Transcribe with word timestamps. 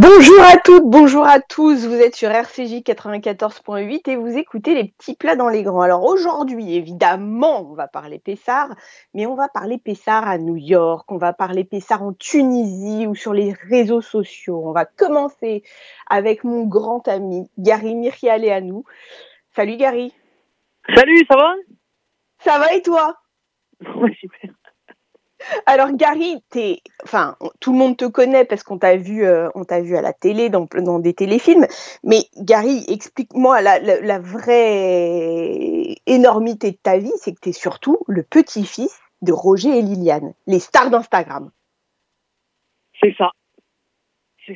Bonjour 0.00 0.40
à 0.44 0.56
toutes, 0.58 0.84
bonjour 0.84 1.26
à 1.26 1.40
tous, 1.40 1.84
vous 1.88 1.96
êtes 1.96 2.14
sur 2.14 2.30
RCJ 2.30 2.84
94.8 2.84 4.08
et 4.08 4.14
vous 4.14 4.38
écoutez 4.38 4.72
les 4.76 4.84
petits 4.84 5.16
plats 5.16 5.34
dans 5.34 5.48
les 5.48 5.64
grands. 5.64 5.80
Alors 5.80 6.04
aujourd'hui, 6.04 6.76
évidemment, 6.76 7.68
on 7.68 7.74
va 7.74 7.88
parler 7.88 8.20
Pessard, 8.20 8.76
mais 9.12 9.26
on 9.26 9.34
va 9.34 9.48
parler 9.48 9.76
Pessard 9.76 10.28
à 10.28 10.38
New 10.38 10.54
York, 10.54 11.10
on 11.10 11.16
va 11.16 11.32
parler 11.32 11.64
Pessard 11.64 12.04
en 12.04 12.12
Tunisie 12.12 13.08
ou 13.08 13.16
sur 13.16 13.34
les 13.34 13.52
réseaux 13.52 14.00
sociaux. 14.00 14.62
On 14.64 14.70
va 14.70 14.84
commencer 14.84 15.64
avec 16.08 16.44
mon 16.44 16.64
grand 16.64 17.08
ami 17.08 17.50
Gary 17.58 17.96
nous. 17.96 18.84
Salut 19.56 19.76
Gary. 19.78 20.14
Salut, 20.94 21.26
ça 21.28 21.36
va? 21.36 21.54
Ça 22.44 22.58
va 22.60 22.72
et 22.72 22.82
toi? 22.82 23.16
Ouais, 23.96 24.14
super. 24.20 24.57
Alors 25.66 25.92
Gary, 25.92 26.42
enfin, 27.04 27.36
tout 27.60 27.72
le 27.72 27.78
monde 27.78 27.96
te 27.96 28.04
connaît 28.04 28.44
parce 28.44 28.62
qu'on 28.62 28.78
t'a 28.78 28.96
vu, 28.96 29.24
euh, 29.24 29.48
on 29.54 29.64
t'a 29.64 29.80
vu 29.80 29.96
à 29.96 30.02
la 30.02 30.12
télé, 30.12 30.48
dans, 30.48 30.66
dans, 30.76 30.98
des 30.98 31.14
téléfilms. 31.14 31.66
Mais 32.04 32.24
Gary, 32.36 32.84
explique-moi 32.88 33.60
la, 33.60 34.18
vraie 34.18 35.96
énormité 36.06 36.72
de 36.72 36.76
ta 36.76 36.98
vie, 36.98 37.12
c'est 37.16 37.32
que 37.32 37.40
tu 37.40 37.50
es 37.50 37.52
surtout 37.52 37.98
le 38.06 38.22
petit-fils 38.22 38.98
de 39.22 39.32
Roger 39.32 39.78
et 39.78 39.82
Liliane, 39.82 40.34
les 40.46 40.58
stars 40.58 40.90
d'Instagram. 40.90 41.50
C'est 43.00 43.14
ça. 43.16 43.30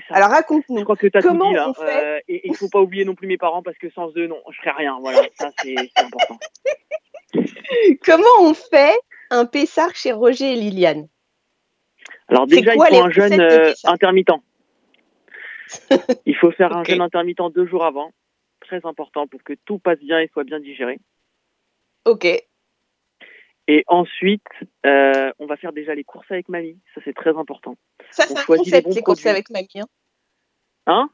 Ça. 0.09 0.15
Alors 0.15 0.31
raconte-nous. 0.31 0.79
Je 0.79 0.85
crois 0.85 0.97
que 0.97 1.07
tu 1.07 1.19
as 1.19 1.21
comment 1.21 1.45
tout 1.45 1.51
dit 1.51 1.55
là. 1.55 1.73
Euh, 1.81 2.19
et 2.27 2.49
il 2.49 2.57
faut 2.57 2.71
pas 2.71 2.81
oublier 2.81 3.05
non 3.05 3.15
plus 3.15 3.27
mes 3.27 3.37
parents 3.37 3.63
parce 3.63 3.77
que 3.77 3.91
sans 3.91 4.09
eux, 4.17 4.27
non, 4.27 4.39
je 4.51 4.57
ferais 4.57 4.71
rien. 4.71 4.99
Voilà, 5.01 5.21
ça 5.35 5.51
c'est 5.63 5.77
important. 5.97 6.39
comment 8.05 8.41
on 8.41 8.55
fait 8.55 8.99
un 9.33 9.47
Pessard 9.47 9.95
chez 9.95 10.13
Roger 10.13 10.53
et 10.53 10.57
Liliane 10.57 11.09
Alors 12.29 12.47
déjà, 12.47 12.75
il 12.75 12.81
faut 12.81 13.05
un 13.05 13.11
jeûne 13.11 13.41
euh, 13.41 13.73
intermittent. 13.85 14.31
il 16.27 16.37
faut 16.37 16.53
faire 16.53 16.77
un 16.77 16.85
jeûne 16.85 17.01
intermittent 17.01 17.53
deux 17.55 17.67
jours 17.67 17.85
avant. 17.85 18.13
Très 18.61 18.85
important 18.87 19.27
pour 19.27 19.43
que 19.43 19.55
tout 19.65 19.79
passe 19.79 19.99
bien 19.99 20.21
et 20.21 20.29
soit 20.33 20.45
bien 20.45 20.61
digéré. 20.61 21.01
Ok. 22.05 22.27
Et 23.69 23.85
ensuite, 23.87 24.47
euh, 24.87 25.33
on 25.39 25.47
va 25.47 25.57
faire 25.57 25.73
déjà 25.73 25.95
les 25.95 26.05
courses 26.05 26.31
avec 26.31 26.49
mamie. 26.49 26.79
Ça, 26.95 27.01
c'est 27.05 27.15
très 27.15 27.37
important. 27.37 27.77
Ça, 28.11 28.25
c'est 28.27 28.39
un 28.39 28.43
concept, 28.43 28.95
les, 28.95 29.03
courses 29.03 29.27
avec 29.27 29.51
mamie. 29.51 29.69
Hein, 29.77 29.87
hein? 30.87 31.11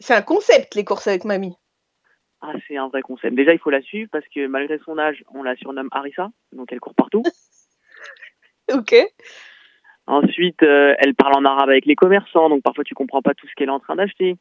C'est 0.00 0.14
un 0.14 0.22
concept, 0.22 0.74
les 0.74 0.84
courses 0.84 1.06
avec 1.06 1.24
mamie. 1.24 1.54
Ah, 2.48 2.52
c'est 2.68 2.76
un 2.76 2.86
vrai 2.86 3.02
concept. 3.02 3.34
Déjà, 3.34 3.52
il 3.52 3.58
faut 3.58 3.70
la 3.70 3.82
suivre 3.82 4.08
parce 4.12 4.24
que 4.28 4.46
malgré 4.46 4.78
son 4.78 4.98
âge, 4.98 5.24
on 5.34 5.42
la 5.42 5.56
surnomme 5.56 5.88
Harissa, 5.90 6.30
donc 6.52 6.70
elle 6.70 6.78
court 6.78 6.94
partout. 6.94 7.24
ok. 8.72 8.94
Ensuite, 10.06 10.62
euh, 10.62 10.94
elle 10.98 11.16
parle 11.16 11.34
en 11.34 11.44
arabe 11.44 11.70
avec 11.70 11.86
les 11.86 11.96
commerçants, 11.96 12.48
donc 12.48 12.62
parfois 12.62 12.84
tu 12.84 12.94
comprends 12.94 13.22
pas 13.22 13.34
tout 13.34 13.48
ce 13.48 13.54
qu'elle 13.56 13.68
est 13.68 13.72
en 13.72 13.80
train 13.80 13.96
d'acheter. 13.96 14.36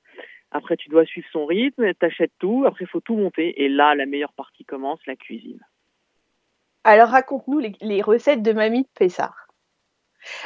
Après, 0.51 0.77
tu 0.77 0.89
dois 0.89 1.05
suivre 1.05 1.27
son 1.31 1.47
rythme, 1.47 1.95
t'achètes 1.95 2.33
tout, 2.37 2.63
après 2.67 2.85
il 2.85 2.87
faut 2.87 3.01
tout 3.01 3.15
monter, 3.15 3.63
et 3.63 3.69
là, 3.69 3.95
la 3.95 4.05
meilleure 4.05 4.33
partie 4.33 4.65
commence, 4.65 4.99
la 5.07 5.15
cuisine. 5.15 5.59
Alors 6.83 7.09
raconte-nous 7.09 7.59
les, 7.81 8.01
recettes 8.03 8.43
de 8.43 8.53
Mamie 8.53 8.83
de 8.83 8.89
Pessard. 8.93 9.47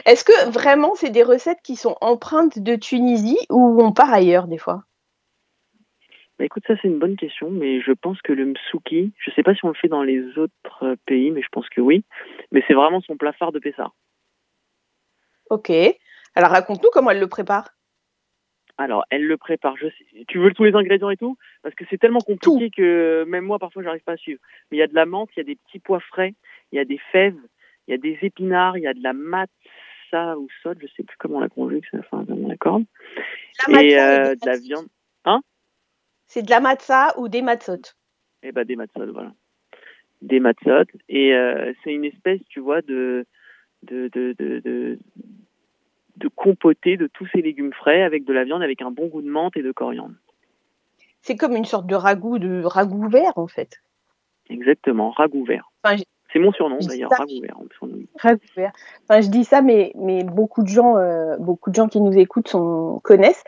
Est-ce 0.06 0.24
que 0.24 0.50
vraiment 0.50 0.96
c'est 0.96 1.10
des 1.10 1.24
recettes 1.24 1.62
qui 1.62 1.76
sont 1.76 1.98
empreintes 2.00 2.60
de 2.60 2.78
Tunisie 2.78 3.40
ou 3.50 3.84
on 3.84 3.92
part 3.92 4.14
ailleurs 4.14 4.48
des 4.48 4.58
fois? 4.58 4.86
Bah, 6.40 6.46
écoute, 6.46 6.64
ça 6.66 6.76
c'est 6.82 6.88
une 6.88 7.00
bonne 7.00 7.18
question, 7.18 7.52
mais 7.52 7.82
je 7.82 7.92
pense 7.92 8.22
que 8.22 8.32
le 8.32 8.46
msouki, 8.46 9.12
je 9.18 9.32
sais 9.32 9.44
pas 9.44 9.54
si 9.54 9.66
on 9.66 9.68
le 9.68 9.74
fait 9.74 9.90
dans 9.90 10.04
les 10.04 10.38
autres 10.38 10.84
euh, 10.84 10.96
pays, 11.06 11.32
mais 11.32 11.42
je 11.42 11.50
pense 11.52 11.68
que 11.68 11.82
oui. 11.82 12.06
Mais 12.54 12.64
c'est 12.66 12.74
vraiment 12.74 13.02
son 13.02 13.18
plat 13.18 13.34
phare 13.34 13.52
de 13.52 13.60
Pessard. 13.60 13.94
Ok. 15.50 15.70
Alors 16.36 16.52
raconte-nous 16.52 16.90
comment 16.94 17.12
elle 17.12 17.20
le 17.20 17.28
prépare. 17.28 17.72
Alors, 18.78 19.04
elle 19.10 19.26
le 19.26 19.36
prépare. 19.36 19.76
Je 19.76 19.88
Tu 20.30 20.40
veux 20.40 20.54
tous 20.54 20.64
les 20.64 20.74
ingrédients 20.74 21.10
et 21.10 21.18
tout? 21.18 21.36
Parce 21.62 21.76
que 21.76 21.84
c'est 21.90 21.98
tellement 21.98 22.22
compliqué 22.22 22.70
que 22.70 23.26
même 23.28 23.44
moi, 23.44 23.60
parfois, 23.60 23.84
j'arrive 23.84 24.04
pas 24.04 24.14
à 24.14 24.18
suivre. 24.18 24.40
Mais 24.72 24.78
il 24.78 24.80
y 24.80 24.84
a 24.84 24.88
de 24.88 24.96
la 24.96 25.06
menthe, 25.06 25.30
il 25.36 25.40
y 25.40 25.42
a 25.42 25.44
des 25.44 25.58
petits 25.58 25.80
pois 25.80 26.00
frais, 26.00 26.34
il 26.72 26.78
y 26.78 26.80
a 26.80 26.86
des 26.86 27.00
fèves, 27.12 27.42
il 27.88 27.92
y 27.92 27.94
a 27.94 27.98
des 27.98 28.18
épinards, 28.22 28.78
il 28.78 28.84
y 28.84 28.88
a 28.88 28.94
de 28.94 29.04
la 29.04 29.12
matza 29.12 30.38
ou 30.38 30.48
sod, 30.64 30.78
je 30.82 30.88
sais 30.96 31.04
plus 31.04 31.18
comment 31.18 31.40
on 31.40 31.42
la 31.42 31.50
conjugue, 31.50 31.84
c'est 31.92 31.98
la 31.98 32.04
fin 32.04 32.24
de 32.24 32.34
mon 32.34 32.50
accord. 32.50 32.80
Et 33.82 34.00
euh, 34.00 34.36
de 34.36 34.46
la 34.46 34.58
viande. 34.58 34.88
C'est 36.30 36.44
de 36.44 36.52
la 36.52 36.60
matza 36.60 37.14
ou 37.18 37.28
des 37.28 37.42
matzot 37.42 37.82
Eh 38.44 38.52
ben 38.52 38.64
des 38.64 38.76
matzot, 38.76 39.12
voilà. 39.12 39.34
Des 40.22 40.40
matzot. 40.40 40.86
Et 41.10 41.34
euh, 41.34 41.74
c'est 41.84 41.92
une 41.92 42.06
espèce, 42.06 42.40
tu 42.50 42.60
vois, 42.60 42.82
de 42.82 43.26
de, 43.84 44.10
de, 44.14 44.36
de, 44.38 45.00
de, 46.18 46.28
compoter 46.28 46.98
de 46.98 47.08
tous 47.08 47.26
ces 47.34 47.42
légumes 47.42 47.74
frais 47.74 48.04
avec 48.04 48.26
de 48.26 48.34
la 48.34 48.44
viande, 48.44 48.62
avec 48.62 48.82
un 48.82 48.92
bon 48.92 49.08
goût 49.08 49.22
de 49.22 49.30
menthe 49.30 49.58
et 49.58 49.64
de 49.64 49.72
coriandre. 49.72 50.16
C'est 51.22 51.36
comme 51.36 51.56
une 51.56 51.66
sorte 51.66 51.88
de 51.88 51.96
ragoût, 51.96 52.38
de 52.40 52.62
ragoût 52.64 53.10
vert, 53.10 53.38
en 53.38 53.48
fait. 53.48 53.82
Exactement, 54.50 55.12
ragoût 55.12 55.46
vert. 55.46 55.72
C'est 56.32 56.40
mon 56.40 56.52
surnom 56.52 56.78
d'ailleurs, 56.80 57.10
ragoût 57.10 57.42
vert. 57.42 57.58
Ragoût 58.16 58.40
vert. 58.56 58.72
Enfin, 59.04 59.22
je 59.22 59.30
dis 59.30 59.44
ça, 59.44 59.62
mais, 59.62 59.92
mais 59.96 60.24
beaucoup 60.24 60.62
de 60.62 60.68
gens, 60.68 60.98
euh, 60.98 61.38
beaucoup 61.38 61.72
de 61.72 61.76
gens 61.76 61.88
qui 61.88 62.02
nous 62.02 62.16
écoutent 62.18 62.50
sont, 62.50 63.02
connaissent. 63.04 63.44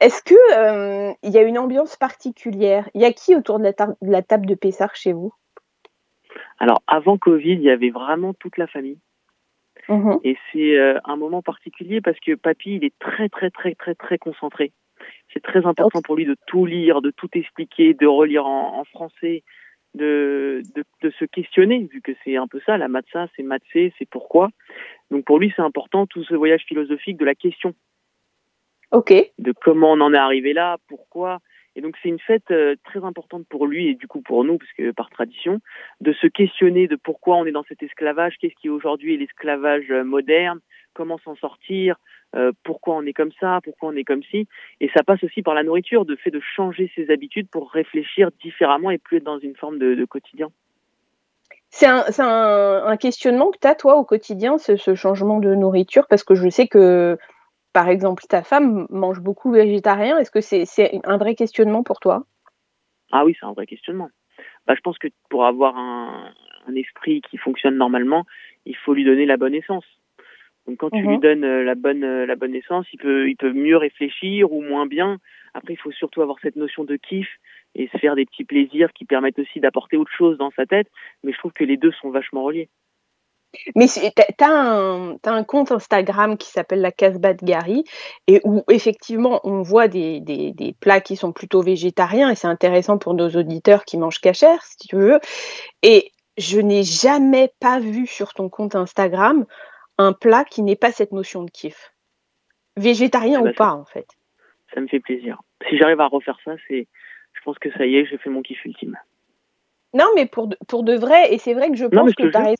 Est-ce 0.00 0.22
que 0.22 0.34
euh, 0.56 1.12
y 1.22 1.36
a 1.36 1.42
une 1.42 1.58
ambiance 1.58 1.96
particulière? 1.96 2.88
Il 2.94 3.02
y 3.02 3.04
a 3.04 3.12
qui 3.12 3.36
autour 3.36 3.58
de 3.58 3.64
la, 3.64 3.72
de 3.72 4.10
la 4.10 4.22
table 4.22 4.46
de 4.46 4.54
Pessard 4.54 4.96
chez 4.96 5.12
vous? 5.12 5.34
Alors 6.58 6.82
avant 6.86 7.18
Covid, 7.18 7.52
il 7.52 7.62
y 7.62 7.70
avait 7.70 7.90
vraiment 7.90 8.32
toute 8.32 8.56
la 8.56 8.66
famille. 8.66 8.98
Mmh 9.88 10.12
Et 10.24 10.36
c'est 10.52 10.78
euh, 10.78 10.98
un 11.04 11.16
moment 11.16 11.42
particulier 11.42 12.00
parce 12.00 12.18
que 12.20 12.34
papy, 12.34 12.76
il 12.76 12.84
est 12.84 12.98
très 12.98 13.28
très 13.28 13.50
très 13.50 13.74
très 13.74 13.94
très 13.94 14.16
concentré. 14.16 14.72
C'est 15.34 15.42
très 15.42 15.66
important 15.66 16.00
pour 16.02 16.14
lui 16.14 16.24
de 16.24 16.36
tout 16.46 16.64
lire, 16.64 17.02
de 17.02 17.10
tout 17.10 17.28
expliquer, 17.32 17.92
de 17.92 18.06
relire 18.06 18.46
en 18.46 18.84
français, 18.84 19.42
de, 19.94 20.62
de, 20.74 20.84
de, 21.02 21.10
se 21.10 21.24
questionner, 21.24 21.88
vu 21.90 22.00
que 22.00 22.12
c'est 22.24 22.36
un 22.36 22.46
peu 22.46 22.60
ça, 22.64 22.78
la 22.78 22.88
matza, 22.88 23.28
c'est 23.36 23.42
matzé, 23.42 23.92
c'est 23.98 24.08
pourquoi. 24.08 24.50
Donc 25.10 25.24
pour 25.24 25.38
lui, 25.38 25.52
c'est 25.54 25.62
important 25.62 26.06
tout 26.06 26.24
ce 26.24 26.34
voyage 26.34 26.64
philosophique 26.66 27.18
de 27.18 27.24
la 27.24 27.34
question. 27.34 27.74
Ok. 28.90 29.12
De 29.38 29.52
comment 29.52 29.92
on 29.92 30.00
en 30.00 30.14
est 30.14 30.18
arrivé 30.18 30.52
là, 30.52 30.78
pourquoi. 30.88 31.40
Et 31.74 31.80
donc 31.80 31.96
c'est 32.02 32.08
une 32.08 32.18
fête 32.18 32.50
euh, 32.50 32.76
très 32.84 33.02
importante 33.02 33.46
pour 33.48 33.66
lui 33.66 33.88
et 33.88 33.94
du 33.94 34.06
coup 34.06 34.20
pour 34.20 34.44
nous, 34.44 34.58
parce 34.58 34.72
que 34.72 34.90
par 34.90 35.08
tradition, 35.10 35.60
de 36.00 36.12
se 36.12 36.26
questionner 36.26 36.86
de 36.86 36.96
pourquoi 36.96 37.36
on 37.36 37.46
est 37.46 37.52
dans 37.52 37.64
cet 37.64 37.82
esclavage, 37.82 38.36
qu'est-ce 38.38 38.54
qui 38.60 38.68
aujourd'hui 38.68 39.14
est 39.14 39.16
l'esclavage 39.16 39.90
euh, 39.90 40.04
moderne, 40.04 40.60
comment 40.94 41.18
s'en 41.18 41.34
sortir, 41.36 41.96
euh, 42.34 42.52
pourquoi 42.62 42.96
on 42.96 43.02
est 43.02 43.12
comme 43.12 43.32
ça, 43.40 43.60
pourquoi 43.62 43.90
on 43.90 43.96
est 43.96 44.04
comme 44.04 44.22
ci. 44.24 44.46
Et 44.80 44.88
ça 44.94 45.02
passe 45.02 45.22
aussi 45.24 45.42
par 45.42 45.54
la 45.54 45.62
nourriture, 45.62 46.04
de 46.04 46.16
fait 46.16 46.30
de 46.30 46.40
changer 46.40 46.90
ses 46.94 47.10
habitudes 47.10 47.48
pour 47.48 47.70
réfléchir 47.70 48.30
différemment 48.42 48.90
et 48.90 48.98
plus 48.98 49.18
être 49.18 49.24
dans 49.24 49.38
une 49.38 49.56
forme 49.56 49.78
de, 49.78 50.04
quotidien. 50.04 50.48
C'est 51.70 51.86
un, 51.86 52.96
questionnement 52.98 53.50
que 53.50 53.58
tu 53.58 53.66
as, 53.66 53.74
toi, 53.74 53.96
au 53.96 54.04
quotidien, 54.04 54.58
ce, 54.58 54.76
ce, 54.76 54.94
changement 54.94 55.40
de 55.40 55.54
nourriture, 55.54 56.06
parce 56.08 56.22
que 56.22 56.34
je 56.34 56.48
sais 56.48 56.68
que, 56.68 57.16
par 57.72 57.88
exemple, 57.88 58.24
ta 58.28 58.42
femme 58.42 58.86
mange 58.90 59.20
beaucoup 59.20 59.52
végétarien. 59.52 60.18
Est-ce 60.18 60.30
que 60.30 60.40
c'est 60.40 61.00
un 61.04 61.16
vrai 61.16 61.34
questionnement 61.34 61.82
pour 61.82 62.00
toi? 62.00 62.24
Ah 63.10 63.24
oui, 63.24 63.36
c'est 63.38 63.46
un 63.46 63.52
vrai 63.52 63.66
questionnement. 63.66 64.10
Bah, 64.66 64.74
je 64.76 64.80
pense 64.80 64.98
que 64.98 65.08
pour 65.28 65.44
avoir 65.46 65.76
un, 65.76 66.32
un 66.66 66.74
esprit 66.74 67.20
qui 67.22 67.36
fonctionne 67.36 67.76
normalement, 67.76 68.24
il 68.66 68.76
faut 68.76 68.94
lui 68.94 69.04
donner 69.04 69.26
la 69.26 69.36
bonne 69.36 69.54
essence. 69.54 69.84
Donc 70.66 70.78
quand 70.78 70.90
tu 70.90 71.00
lui 71.00 71.16
mhm. 71.16 71.20
donnes 71.20 71.44
euh, 71.44 71.64
la 71.64 71.74
bonne 71.74 72.04
euh, 72.04 72.26
la 72.26 72.36
bonne 72.36 72.54
essence, 72.54 72.86
il 72.92 72.98
peut 72.98 73.28
il 73.28 73.36
peut 73.36 73.52
mieux 73.52 73.76
réfléchir 73.76 74.52
ou 74.52 74.62
moins 74.62 74.86
bien. 74.86 75.18
Après, 75.54 75.74
il 75.74 75.78
faut 75.78 75.90
surtout 75.90 76.22
avoir 76.22 76.38
cette 76.40 76.56
notion 76.56 76.84
de 76.84 76.96
kiff 76.96 77.28
et 77.74 77.88
se 77.88 77.98
faire 77.98 78.14
des 78.14 78.26
petits 78.26 78.44
plaisirs 78.44 78.92
qui 78.92 79.04
permettent 79.04 79.38
aussi 79.38 79.60
d'apporter 79.60 79.96
autre 79.96 80.12
chose 80.16 80.38
dans 80.38 80.50
sa 80.54 80.66
tête. 80.66 80.88
Mais 81.24 81.32
je 81.32 81.38
trouve 81.38 81.52
que 81.52 81.64
les 81.64 81.76
deux 81.76 81.92
sont 81.92 82.10
vachement 82.10 82.44
reliés. 82.44 82.68
Mais 83.76 83.86
tu 83.86 84.00
as 84.44 84.50
un, 84.50 85.16
as 85.24 85.30
un 85.30 85.44
compte 85.44 85.72
Instagram 85.72 86.38
qui 86.38 86.48
s'appelle 86.48 86.80
la 86.80 86.92
Casbah 86.92 87.34
de 87.34 87.44
Gary 87.44 87.84
et 88.26 88.40
où 88.44 88.62
effectivement 88.70 89.40
on 89.44 89.60
voit 89.60 89.88
des, 89.88 90.20
des, 90.20 90.52
des 90.52 90.74
plats 90.80 91.02
qui 91.02 91.16
sont 91.16 91.32
plutôt 91.32 91.60
végétariens 91.60 92.30
et 92.30 92.34
c'est 92.34 92.46
intéressant 92.46 92.96
pour 92.96 93.12
nos 93.12 93.28
auditeurs 93.28 93.84
qui 93.84 93.98
mangent 93.98 94.20
cachère 94.20 94.62
si 94.62 94.88
tu 94.88 94.96
veux. 94.96 95.20
Et 95.82 96.12
je 96.38 96.60
n'ai 96.60 96.82
jamais 96.82 97.52
pas 97.60 97.78
vu 97.78 98.06
sur 98.06 98.32
ton 98.32 98.48
compte 98.48 98.74
Instagram 98.74 99.44
un 100.02 100.12
plat 100.12 100.44
qui 100.44 100.62
n'ait 100.62 100.76
pas 100.76 100.92
cette 100.92 101.12
notion 101.12 101.42
de 101.42 101.50
kiff. 101.50 101.92
Végétarien 102.76 103.40
ah 103.40 103.42
ou 103.42 103.46
bah, 103.46 103.52
pas, 103.56 103.72
en 103.74 103.84
fait. 103.84 104.06
Ça 104.74 104.80
me 104.80 104.86
fait 104.86 105.00
plaisir. 105.00 105.40
Si 105.68 105.76
j'arrive 105.76 106.00
à 106.00 106.06
refaire 106.06 106.38
ça, 106.44 106.52
c'est, 106.68 106.86
je 107.32 107.40
pense 107.44 107.58
que 107.58 107.70
ça 107.72 107.86
y 107.86 107.96
est, 107.96 108.06
j'ai 108.06 108.18
fait 108.18 108.30
mon 108.30 108.42
kiff 108.42 108.64
ultime. 108.64 108.98
Non, 109.94 110.06
mais 110.14 110.26
pour 110.26 110.48
de, 110.48 110.56
pour 110.68 110.84
de 110.84 110.94
vrai, 110.94 111.34
et 111.34 111.38
c'est 111.38 111.54
vrai 111.54 111.70
que 111.70 111.76
je 111.76 111.86
pense 111.86 112.14
que 112.14 112.28
tu 112.28 112.56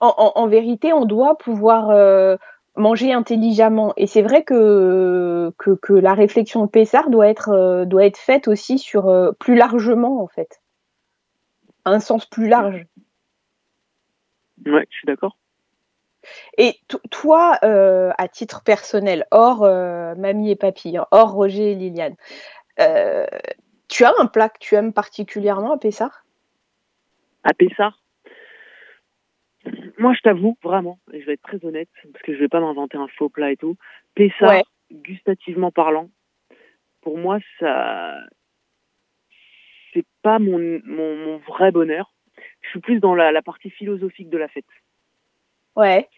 En, 0.00 0.46
vérité, 0.46 0.92
on 0.92 1.04
doit 1.04 1.36
pouvoir 1.36 1.90
euh, 1.90 2.36
manger 2.76 3.12
intelligemment. 3.12 3.92
Et 3.96 4.06
c'est 4.06 4.22
vrai 4.22 4.44
que, 4.44 5.52
que, 5.58 5.92
la 5.92 6.14
réflexion 6.14 6.64
de 6.64 6.70
Pessard 6.70 7.10
doit 7.10 7.28
être, 7.28 7.50
euh, 7.50 7.84
doit 7.84 8.04
être 8.04 8.18
faite 8.18 8.46
aussi 8.46 8.78
sur 8.78 9.08
euh, 9.08 9.32
plus 9.32 9.56
largement, 9.56 10.22
en 10.22 10.28
fait. 10.28 10.60
Un 11.84 12.00
sens 12.00 12.26
plus 12.26 12.48
large. 12.48 12.86
Ouais, 14.64 14.86
je 14.90 14.96
suis 14.96 15.06
d'accord. 15.06 15.36
Et 16.58 16.74
toi, 17.10 17.58
euh, 17.64 18.10
à 18.18 18.28
titre 18.28 18.62
personnel, 18.62 19.26
hors 19.30 19.64
euh, 19.64 20.14
mamie 20.14 20.50
et 20.50 20.56
papy, 20.56 20.96
hein, 20.96 21.06
hors 21.10 21.32
Roger 21.32 21.72
et 21.72 21.74
Liliane, 21.74 22.16
euh, 22.80 23.26
tu 23.88 24.04
as 24.04 24.12
un 24.18 24.26
plat 24.26 24.48
que 24.48 24.58
tu 24.58 24.74
aimes 24.74 24.92
particulièrement 24.92 25.72
à 25.72 25.78
Pessard 25.78 26.24
À 27.44 27.54
Pessard 27.54 28.00
Moi, 29.98 30.14
je 30.14 30.20
t'avoue, 30.20 30.56
vraiment, 30.62 30.98
et 31.12 31.20
je 31.20 31.26
vais 31.26 31.34
être 31.34 31.42
très 31.42 31.64
honnête, 31.64 31.88
parce 32.12 32.22
que 32.22 32.34
je 32.34 32.38
vais 32.38 32.48
pas 32.48 32.60
m'inventer 32.60 32.98
un 32.98 33.08
faux 33.08 33.28
plat 33.28 33.50
et 33.52 33.56
tout. 33.56 33.76
Pessard, 34.14 34.62
gustativement 34.90 35.70
parlant, 35.70 36.10
pour 37.04 37.18
moi, 37.18 37.38
ça, 37.60 38.16
c'est 39.92 40.06
pas 40.22 40.38
mon, 40.38 40.80
mon, 40.84 41.38
vrai 41.38 41.70
bonheur. 41.70 42.12
Je 42.62 42.70
suis 42.70 42.80
plus 42.80 42.98
dans 42.98 43.14
la, 43.14 43.42
partie 43.42 43.70
philosophique 43.70 44.30
de 44.30 44.38
la 44.38 44.48
fête. 44.48 44.64
Ouais. 45.76 46.08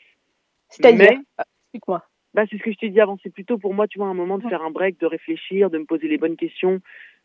C'est-à-dire, 0.69 1.19
euh, 1.41 1.45
explique-moi. 1.63 2.05
Bah, 2.35 2.45
c'est 2.51 2.59
ce 2.59 2.63
que 2.63 2.73
je 2.73 2.77
t'ai 2.77 2.91
dit 2.91 3.01
avant. 3.01 3.17
C'est 3.23 3.33
plutôt 3.33 3.59
pour 3.59 3.75
moi, 3.75 3.87
tu 3.87 3.99
vois, 3.99 4.09
un 4.09 4.15
moment 4.15 4.39
de 4.39 4.49
faire 4.49 4.63
un 4.63 4.71
break, 4.71 5.01
de 5.01 5.07
réfléchir, 5.07 5.71
de 5.71 5.79
me 5.79 5.85
poser 5.85 6.09
les 6.09 6.19
bonnes 6.19 6.37
questions, 6.37 6.81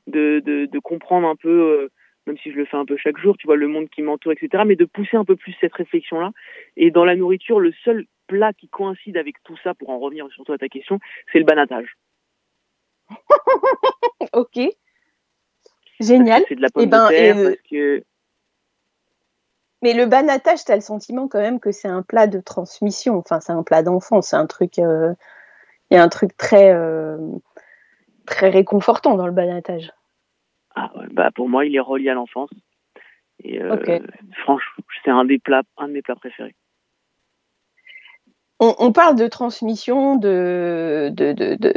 de, 0.07 0.42
de, 0.45 0.66
de 0.66 0.80
comprendre 0.80 1.28
un 1.28 1.36
peu, 1.36 1.50
euh, 1.50 1.92
même 2.28 2.38
si 2.38 2.51
je 2.51 2.57
le 2.57 2.66
fais 2.66 2.78
un 2.78 2.86
peu 2.86 2.95
chaque 2.98 3.18
jour, 3.18 3.36
tu 3.38 3.48
vois, 3.48 3.57
le 3.57 3.68
monde 3.68 3.89
qui 3.89 4.01
m'entoure, 4.01 4.31
etc. 4.31 4.63
Mais 4.66 4.75
de 4.75 4.86
pousser 4.86 5.18
un 5.18 5.25
peu 5.25 5.36
plus 5.36 5.56
cette 5.60 5.74
réflexion-là. 5.74 6.31
Et 6.78 6.92
dans 6.92 7.04
la 7.04 7.16
nourriture, 7.16 7.60
le 7.60 7.74
seul 7.83 8.06
plat 8.28 8.54
qui 8.54 8.69
coïncide 8.69 9.18
avec 9.18 9.36
tout 9.44 9.57
ça, 9.63 9.74
pour 9.74 9.89
en 9.89 10.00
revenir 10.00 10.28
surtout 10.31 10.54
à 10.54 10.57
ta 10.57 10.69
question, 10.69 11.00
c'est 11.31 11.39
le 11.39 11.45
banatage. 11.45 11.98
ok. 14.33 14.60
Génial. 16.00 16.44
C'est 16.48 16.56
de 16.56 16.62
la 16.62 16.69
pomme 16.69 16.83
eh 16.83 16.88
ben, 16.88 17.06
de 17.06 17.10
terre 17.10 17.36
parce 17.36 17.69
que 17.69 18.04
mais 19.81 19.94
le 19.94 20.06
banatage, 20.06 20.66
tu 20.66 20.72
as 20.72 20.75
le 20.75 20.81
sentiment 20.81 21.28
quand 21.28 21.39
même 21.39 21.60
que 21.60 21.72
c'est 21.72 21.88
un 21.88 22.04
plat 22.04 22.28
de 22.28 22.39
transmission. 22.39 23.18
Enfin, 23.18 23.39
c'est 23.39 23.51
un 23.51 23.63
plat 23.63 23.83
d'enfant. 23.83 24.22
C'est 24.22 24.36
un 24.36 24.48
truc. 24.48 24.80
Euh, 24.80 25.13
il 25.89 25.95
y 25.95 25.98
a 25.98 26.04
un 26.04 26.10
truc 26.10 26.38
très, 26.38 26.72
euh, 26.74 27.18
très 28.25 28.50
réconfortant 28.50 29.16
dans 29.16 29.25
le 29.25 29.33
banatage. 29.33 29.92
Ah 30.75 30.92
bah 31.12 31.31
pour 31.36 31.50
moi, 31.50 31.66
il 31.66 31.75
est 31.75 31.81
relié 31.81 32.10
à 32.10 32.13
l'enfance. 32.13 32.50
Et 33.44 33.62
euh, 33.62 33.75
franchement, 34.44 34.83
c'est 35.04 35.12
un 35.12 35.25
des 35.25 35.39
plats, 35.39 35.63
un 35.78 35.88
de 35.88 35.94
mes 35.94 36.01
plats 36.01 36.16
préférés 36.16 36.56
on, 38.63 38.91
parle 38.91 39.15
de 39.15 39.27
transmission 39.27 40.17
de, 40.17 41.11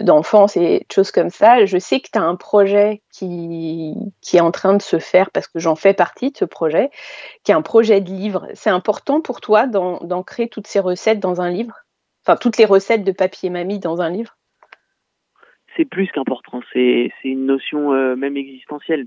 d'enfance 0.03 0.55
et 0.59 0.81
de 0.81 0.93
choses 0.95 1.11
comme 1.11 1.31
ça. 1.31 1.65
Je 1.65 1.79
sais 1.79 2.01
que 2.01 2.09
tu 2.13 2.19
as 2.19 2.23
un 2.23 2.37
projet 2.37 3.01
qui, 3.11 3.95
qui 4.21 4.37
est 4.37 4.41
en 4.41 4.51
train 4.51 4.77
de 4.77 4.83
se 4.83 4.99
faire 4.99 5.31
parce 5.31 5.49
que 5.49 5.59
j'en 5.59 5.77
fais 5.77 5.95
partie 5.95 6.31
de 6.31 6.37
ce 6.37 6.45
projet, 6.45 6.91
qui 7.43 7.53
est 7.53 7.55
un 7.55 7.63
projet 7.63 8.03
de 8.03 8.11
livre. 8.11 8.49
C'est 8.53 8.69
important 8.69 9.23
pour 9.23 9.41
toi 9.41 9.67
d'ancrer 9.67 10.49
toutes 10.49 10.67
ces 10.67 10.79
recettes 10.79 11.21
dans 11.21 11.41
un 11.41 11.51
livre? 11.51 11.75
Enfin, 12.23 12.37
toutes 12.37 12.59
les 12.59 12.67
recettes 12.67 13.05
de 13.05 13.13
papier 13.13 13.49
mamie 13.49 13.79
dans 13.79 14.03
un 14.03 14.11
livre? 14.11 14.37
C'est 15.79 15.87
plus 15.87 16.09
qu'important. 16.09 16.61
C'est, 16.75 17.11
une 17.25 17.47
notion 17.47 17.95
euh, 17.95 18.15
même 18.15 18.37
existentielle. 18.37 19.07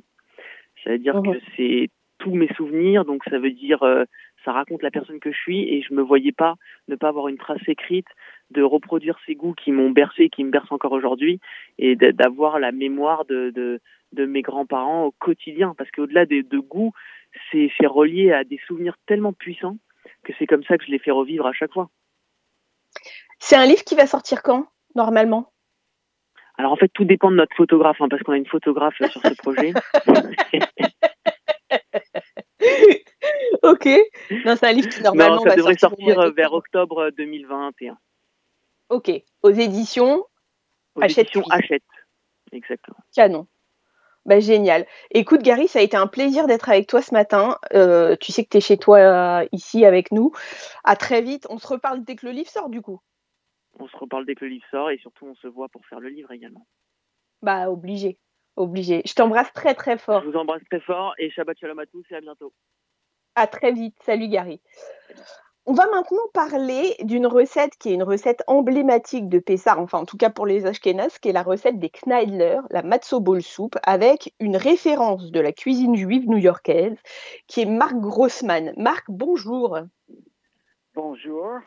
Ça 0.83 0.91
veut 0.91 0.99
dire 0.99 1.17
mmh 1.17 1.31
que 1.31 1.39
c'est 1.55 1.89
tous 2.17 2.33
mes 2.33 2.51
souvenirs, 2.55 3.05
donc 3.05 3.23
ça 3.29 3.37
veut 3.37 3.51
dire 3.51 3.83
euh, 3.83 4.05
ça 4.47 4.53
raconte 4.53 4.81
la 4.81 4.91
personne 4.91 5.19
que 5.19 5.29
je 5.29 5.37
suis 5.37 5.67
et 5.67 5.81
je 5.81 5.93
me 5.93 6.01
voyais 6.01 6.31
pas 6.31 6.55
ne 6.87 6.95
pas 6.95 7.09
avoir 7.09 7.27
une 7.27 7.37
trace 7.37 7.67
écrite, 7.67 8.07
de 8.49 8.63
reproduire 8.63 9.19
ces 9.25 9.35
goûts 9.35 9.53
qui 9.53 9.73
m'ont 9.73 9.89
bercé, 9.89 10.29
qui 10.29 10.45
me 10.45 10.51
bercent 10.51 10.71
encore 10.71 10.93
aujourd'hui 10.93 11.41
et 11.77 11.97
d'avoir 11.97 12.57
la 12.57 12.71
mémoire 12.71 13.25
de, 13.25 13.49
de, 13.49 13.81
de 14.13 14.25
mes 14.25 14.41
grands-parents 14.41 15.03
au 15.03 15.11
quotidien. 15.11 15.75
Parce 15.77 15.91
qu'au-delà 15.91 16.25
de, 16.25 16.43
de 16.43 16.59
goûts, 16.59 16.93
c'est 17.51 17.87
relié 17.87 18.31
à 18.31 18.45
des 18.45 18.57
souvenirs 18.65 18.95
tellement 19.05 19.33
puissants 19.33 19.75
que 20.23 20.31
c'est 20.39 20.47
comme 20.47 20.63
ça 20.63 20.77
que 20.77 20.85
je 20.85 20.91
les 20.91 20.99
fais 20.99 21.11
revivre 21.11 21.45
à 21.45 21.51
chaque 21.51 21.73
fois. 21.73 21.89
C'est 23.39 23.57
un 23.57 23.65
livre 23.65 23.83
qui 23.83 23.95
va 23.95 24.07
sortir 24.07 24.43
quand, 24.43 24.69
normalement? 24.95 25.51
Alors 26.57 26.71
en 26.71 26.77
fait, 26.77 26.87
tout 26.93 27.03
dépend 27.03 27.31
de 27.31 27.35
notre 27.35 27.55
photographe, 27.57 27.97
hein, 27.99 28.07
parce 28.09 28.23
qu'on 28.23 28.31
a 28.31 28.37
une 28.37 28.47
photographe 28.47 28.95
sur 28.95 29.21
ce 29.21 29.35
projet. 29.35 29.73
ok. 33.63 33.87
Non, 34.45 34.55
c'est 34.55 34.65
un 34.65 34.71
livre 34.71 34.89
qui 34.89 35.01
normalement 35.01 35.41
ça 35.41 35.55
devrait 35.55 35.77
sortir, 35.77 36.19
euh, 36.19 36.31
vers 36.31 36.53
octobre 36.53 37.11
2021. 37.17 37.93
Euh, 37.93 37.95
ok. 38.89 39.11
Aux 39.43 39.51
éditions 39.51 40.25
Aux 40.95 41.01
Achète. 41.01 41.27
Éditions 41.27 41.43
Achète. 41.49 41.83
Exactement. 42.51 42.97
Canon. 43.15 43.47
Bah, 44.25 44.39
génial. 44.41 44.85
Écoute, 45.11 45.41
Gary, 45.41 45.69
ça 45.69 45.79
a 45.79 45.81
été 45.81 45.95
un 45.95 46.07
plaisir 46.07 46.47
d'être 46.47 46.67
avec 46.67 46.87
toi 46.87 47.01
ce 47.01 47.13
matin. 47.13 47.57
Euh, 47.73 48.17
tu 48.19 48.33
sais 48.33 48.43
que 48.43 48.49
tu 48.49 48.57
es 48.57 48.61
chez 48.61 48.77
toi 48.77 49.45
ici 49.53 49.85
avec 49.85 50.11
nous. 50.11 50.33
À 50.83 50.97
très 50.97 51.21
vite. 51.21 51.47
On 51.49 51.59
se 51.59 51.67
reparle 51.67 52.03
dès 52.03 52.17
que 52.17 52.25
le 52.25 52.33
livre 52.33 52.49
sort, 52.49 52.69
du 52.69 52.81
coup. 52.81 52.99
On 53.79 53.87
se 53.87 53.95
reparle 53.95 54.25
dès 54.25 54.35
que 54.35 54.43
le 54.43 54.51
livre 54.51 54.65
sort 54.69 54.89
et 54.89 54.97
surtout, 54.97 55.27
on 55.27 55.35
se 55.35 55.47
voit 55.47 55.69
pour 55.69 55.85
faire 55.85 55.99
le 55.99 56.09
livre 56.09 56.31
également. 56.31 56.67
Bah, 57.41 57.69
obligé. 57.69 58.17
Obligé. 58.57 59.03
Je 59.05 59.13
t'embrasse 59.13 59.53
très, 59.53 59.75
très 59.75 59.97
fort. 59.97 60.23
Je 60.23 60.29
vous 60.29 60.37
embrasse 60.37 60.63
très 60.69 60.79
fort 60.79 61.13
et 61.19 61.29
Shabbat 61.29 61.57
Shalom 61.59 61.77
à 61.79 61.85
tous 61.85 62.03
et 62.09 62.15
à 62.15 62.21
bientôt. 62.21 62.51
À 63.37 63.45
très 63.45 63.71
vite. 63.71 63.93
Salut 64.03 64.29
Gary. 64.29 64.59
On 65.67 65.73
va 65.73 65.85
maintenant 65.91 66.23
parler 66.33 66.95
d'une 67.01 67.27
recette 67.27 67.77
qui 67.77 67.89
est 67.89 67.93
une 67.93 68.01
recette 68.01 68.43
emblématique 68.47 69.29
de 69.29 69.37
Pessar, 69.37 69.79
enfin 69.79 69.99
en 69.99 70.05
tout 70.05 70.17
cas 70.17 70.31
pour 70.31 70.47
les 70.47 70.65
Ashkenaz, 70.65 71.19
qui 71.19 71.29
est 71.29 71.33
la 71.33 71.43
recette 71.43 71.77
des 71.77 71.91
Kneidler, 71.91 72.61
la 72.71 72.81
matzo 72.81 73.19
ball 73.19 73.43
soup, 73.43 73.77
avec 73.83 74.33
une 74.39 74.57
référence 74.57 75.29
de 75.29 75.39
la 75.39 75.51
cuisine 75.51 75.95
juive 75.95 76.27
new-yorkaise, 76.27 76.97
qui 77.45 77.61
est 77.61 77.67
Marc 77.67 77.93
Grossman. 77.97 78.73
Marc, 78.75 79.05
bonjour. 79.07 79.81
Bonjour. 80.95 81.59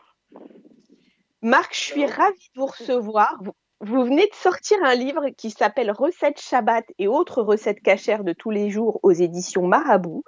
Marc, 1.41 1.73
je 1.73 1.85
suis 1.85 2.05
ravie 2.05 2.51
de 2.57 2.61
vous 2.61 2.67
recevoir. 2.67 3.39
Vous, 3.43 3.53
vous 3.81 4.03
venez 4.03 4.27
de 4.27 4.35
sortir 4.35 4.77
un 4.83 4.97
livre 4.97 5.29
qui 5.37 5.53
s'appelle 5.53 5.93
Recettes 5.93 6.41
Shabbat 6.41 6.85
et 6.99 7.07
autres 7.07 7.43
recettes 7.43 7.81
cachères 7.81 8.25
de 8.25 8.33
tous 8.33 8.51
les 8.51 8.71
jours 8.71 8.99
aux 9.05 9.13
éditions 9.13 9.69
Marabout. 9.69 10.25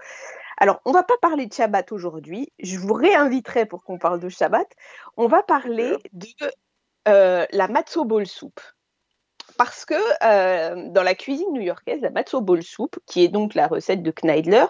Alors, 0.62 0.80
on 0.84 0.90
ne 0.90 0.94
va 0.94 1.02
pas 1.02 1.18
parler 1.20 1.46
de 1.46 1.52
Shabbat 1.52 1.90
aujourd'hui. 1.90 2.52
Je 2.60 2.78
vous 2.78 2.92
réinviterai 2.92 3.66
pour 3.66 3.82
qu'on 3.82 3.98
parle 3.98 4.20
de 4.20 4.28
Shabbat. 4.28 4.68
On 5.16 5.26
va 5.26 5.42
parler 5.42 5.96
de 6.12 6.28
euh, 7.08 7.44
la 7.50 7.66
matzo 7.66 8.04
ball 8.04 8.28
soup. 8.28 8.60
Parce 9.58 9.84
que 9.84 9.96
euh, 10.22 10.88
dans 10.90 11.02
la 11.02 11.16
cuisine 11.16 11.52
new-yorkaise, 11.52 12.00
la 12.00 12.10
matzo 12.10 12.40
ball 12.40 12.62
soup, 12.62 12.96
qui 13.06 13.24
est 13.24 13.28
donc 13.28 13.56
la 13.56 13.66
recette 13.66 14.04
de 14.04 14.12
Kneidler, 14.12 14.66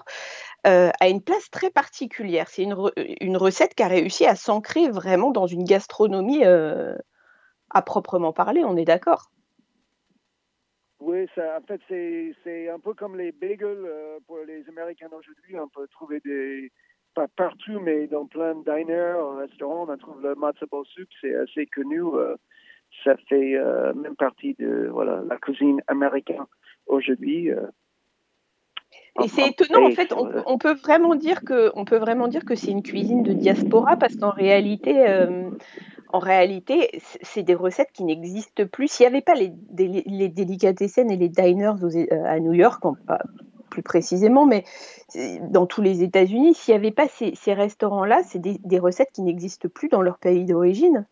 euh, 0.66 0.88
a 0.98 1.08
une 1.08 1.20
place 1.20 1.50
très 1.50 1.68
particulière. 1.70 2.48
C'est 2.48 2.62
une, 2.62 2.74
une, 3.20 3.36
recette 3.36 3.74
qui 3.74 3.82
a 3.82 3.88
réussi 3.88 4.24
à 4.24 4.34
s'ancrer 4.34 4.88
vraiment 4.88 5.30
dans 5.30 5.46
une 5.46 5.64
gastronomie 5.64 6.42
à 6.42 7.82
proprement 7.82 8.32
parler, 8.32 8.64
on 8.64 8.78
est 8.78 8.86
d'accord 8.86 9.31
oui, 11.04 11.26
ça, 11.34 11.58
en 11.58 11.66
fait, 11.66 11.80
c'est 12.44 12.68
un 12.68 12.78
peu 12.78 12.94
comme 12.94 13.16
les 13.16 13.32
bagels 13.32 13.84
euh, 13.84 14.18
pour 14.26 14.38
les 14.46 14.68
Américains 14.68 15.08
aujourd'hui. 15.08 15.58
On 15.58 15.68
peut 15.68 15.88
trouver 15.88 16.20
des, 16.24 16.70
pas 17.14 17.26
partout, 17.28 17.80
mais 17.80 18.06
dans 18.06 18.26
plein 18.26 18.54
de 18.54 18.62
diners, 18.62 19.16
restaurants, 19.38 19.88
on 19.88 19.96
trouve 19.96 20.22
le 20.22 20.36
matzo 20.36 20.66
ball 20.70 20.84
soup. 20.86 21.08
C'est 21.20 21.34
assez 21.34 21.66
connu. 21.66 22.00
Euh, 22.00 22.36
ça 23.04 23.16
fait 23.28 23.56
euh, 23.56 23.92
même 23.94 24.14
partie 24.14 24.54
de 24.58 24.88
voilà 24.92 25.22
la 25.26 25.38
cuisine 25.38 25.80
américaine 25.88 26.44
aujourd'hui. 26.86 27.50
Et 29.22 29.28
c'est 29.28 29.48
étonnant, 29.48 29.86
en 29.86 29.90
fait, 29.90 30.12
on, 30.12 30.30
on, 30.46 30.58
peut 30.58 30.74
vraiment 30.74 31.14
dire 31.14 31.42
que, 31.42 31.72
on 31.74 31.84
peut 31.84 31.96
vraiment 31.96 32.28
dire 32.28 32.44
que 32.44 32.54
c'est 32.54 32.70
une 32.70 32.82
cuisine 32.82 33.22
de 33.22 33.32
diaspora 33.32 33.96
parce 33.96 34.16
qu'en 34.16 34.30
réalité, 34.30 35.06
en 36.12 36.18
réalité, 36.18 36.90
c'est 37.22 37.42
des 37.42 37.54
recettes 37.54 37.90
qui 37.92 38.04
n'existent 38.04 38.66
plus. 38.66 38.88
S'il 38.88 39.04
n'y 39.04 39.14
avait 39.14 39.22
pas 39.22 39.34
les, 39.34 39.52
les, 39.76 40.04
et 40.06 41.16
les 41.16 41.28
diners 41.28 41.72
euh, 41.82 42.24
à 42.24 42.38
New 42.38 42.52
York, 42.52 42.82
plus 43.70 43.82
précisément, 43.82 44.44
mais 44.44 44.64
dans 45.50 45.66
tous 45.66 45.80
les 45.80 46.02
États-Unis, 46.02 46.54
s'il 46.54 46.74
n'y 46.74 46.80
avait 46.80 46.90
pas 46.90 47.08
ces, 47.08 47.54
restaurants-là, 47.54 48.22
c'est 48.22 48.40
des, 48.40 48.78
recettes 48.78 49.10
qui 49.12 49.22
n'existent 49.22 49.68
plus 49.68 49.88
dans 49.88 50.02
leur 50.02 50.18
pays 50.18 50.44
d'origine. 50.44 51.06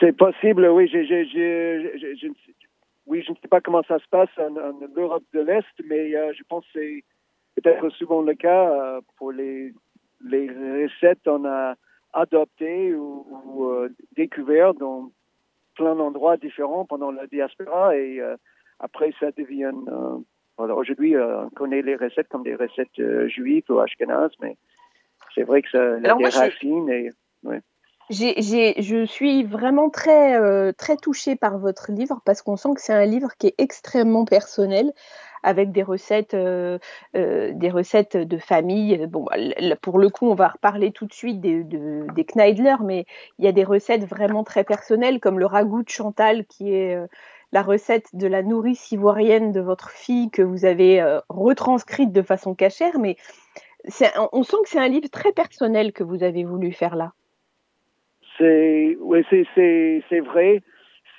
C'est 0.00 0.16
possible, 0.16 0.66
oui. 0.68 0.88
Je, 0.88 0.98
ne 3.08 3.34
sais 3.34 3.48
pas 3.48 3.60
comment 3.60 3.82
ça 3.82 3.98
se 3.98 4.08
passe 4.08 4.30
en, 4.38 4.78
Europe 4.96 5.24
de 5.32 5.40
l'Est, 5.40 5.66
mais 5.84 6.14
euh, 6.14 6.32
je 6.36 6.42
pense 6.48 6.64
que 6.72 6.80
c'est 6.80 7.04
peut-être 7.62 7.90
souvent 7.90 8.22
le 8.22 8.34
cas 8.34 8.70
euh, 8.70 9.00
pour 9.18 9.32
les, 9.32 9.72
recettes. 10.22 11.28
Adopté 12.14 12.94
ou, 12.94 13.66
euh, 13.70 13.88
découvert 14.16 14.74
dans 14.74 15.10
plein 15.74 15.94
d'endroits 15.96 16.36
différents 16.36 16.84
pendant 16.84 17.10
la 17.10 17.26
diaspora 17.26 17.96
et 17.96 18.20
euh, 18.20 18.36
après 18.78 19.12
ça 19.18 19.32
devient 19.32 19.72
euh, 19.88 20.16
voilà, 20.56 20.74
aujourd'hui 20.76 21.16
on 21.16 21.50
connaît 21.50 21.82
les 21.82 21.96
recettes 21.96 22.28
comme 22.28 22.44
des 22.44 22.54
recettes 22.54 23.28
juives 23.28 23.64
ou 23.68 23.80
ashkénazes 23.80 24.34
mais 24.40 24.56
c'est 25.34 25.42
vrai 25.42 25.62
que 25.62 25.70
ça 25.70 25.94
a 25.94 25.98
des 25.98 26.28
racines 26.28 26.88
et 26.88 27.10
ouais. 27.42 27.60
je 28.10 29.04
suis 29.04 29.42
vraiment 29.42 29.90
très, 29.90 30.72
très 30.74 30.96
touchée 30.96 31.34
par 31.34 31.58
votre 31.58 31.90
livre 31.90 32.20
parce 32.24 32.42
qu'on 32.42 32.56
sent 32.56 32.74
que 32.76 32.80
c'est 32.80 32.92
un 32.92 33.06
livre 33.06 33.30
qui 33.36 33.48
est 33.48 33.54
extrêmement 33.58 34.24
personnel, 34.24 34.92
avec 35.44 35.70
des 35.70 35.82
recettes, 35.82 36.34
des 36.34 37.70
recettes 37.70 38.16
de 38.16 38.38
famille. 38.38 39.06
Bon, 39.06 39.24
bah, 39.24 39.36
pour 39.80 39.98
le 39.98 40.08
coup, 40.08 40.26
on 40.26 40.34
va 40.34 40.48
reparler 40.48 40.90
tout 40.90 41.06
de 41.06 41.12
suite 41.12 41.40
des, 41.40 41.62
des 41.62 42.24
Kneidler, 42.24 42.76
mais 42.82 43.06
il 43.38 43.44
y 43.44 43.48
a 43.48 43.52
des 43.52 43.64
recettes 43.64 44.04
vraiment 44.04 44.42
très 44.42 44.64
personnelles, 44.64 45.20
comme 45.20 45.38
le 45.38 45.46
ragoût 45.46 45.82
de 45.82 45.88
Chantal, 45.88 46.44
qui 46.46 46.72
est 46.72 46.98
la 47.52 47.62
recette 47.62 48.08
de 48.14 48.26
la 48.26 48.42
nourrice 48.42 48.90
ivoirienne 48.90 49.52
de 49.52 49.60
votre 49.60 49.90
fille 49.90 50.30
que 50.30 50.42
vous 50.42 50.64
avez 50.64 51.04
retranscrite 51.28 52.10
de 52.10 52.22
façon 52.22 52.54
cachère, 52.54 52.98
mais 52.98 53.16
on 54.32 54.42
sent 54.42 54.56
que 54.62 54.68
c'est 54.68 54.78
un 54.78 54.88
livre 54.88 55.08
très 55.08 55.32
personnel 55.32 55.92
que 55.92 56.04
vous 56.04 56.22
avez 56.22 56.44
voulu 56.44 56.72
faire 56.72 56.96
là. 56.96 57.12
C'est 58.38 58.96
oui, 59.00 59.24
c'est 59.30 60.20
vrai. 60.20 60.62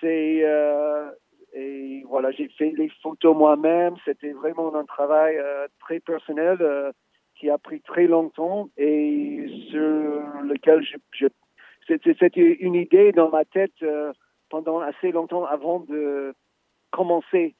C'est 0.01 0.41
euh, 0.43 1.09
et 1.55 2.03
voilà, 2.07 2.31
j'ai 2.31 2.49
fait 2.49 2.73
les 2.77 2.89
photos 3.01 3.35
moi-même. 3.35 3.95
C'était 4.03 4.33
vraiment 4.33 4.75
un 4.75 4.85
travail 4.85 5.37
euh, 5.37 5.67
très 5.79 5.99
personnel 5.99 6.57
euh, 6.61 6.91
qui 7.39 7.49
a 7.49 7.57
pris 7.57 7.81
très 7.81 8.07
longtemps 8.07 8.69
et 8.77 9.45
sur 9.69 10.21
lequel 10.43 10.83
je, 10.83 10.97
je 11.11 11.27
c'était 11.87 12.53
une 12.59 12.75
idée 12.75 13.11
dans 13.11 13.29
ma 13.29 13.45
tête 13.45 13.73
pendant 14.49 14.79
assez 14.79 15.11
longtemps 15.11 15.45
avant 15.45 15.81
de 15.81 16.33
commencer 16.89 17.53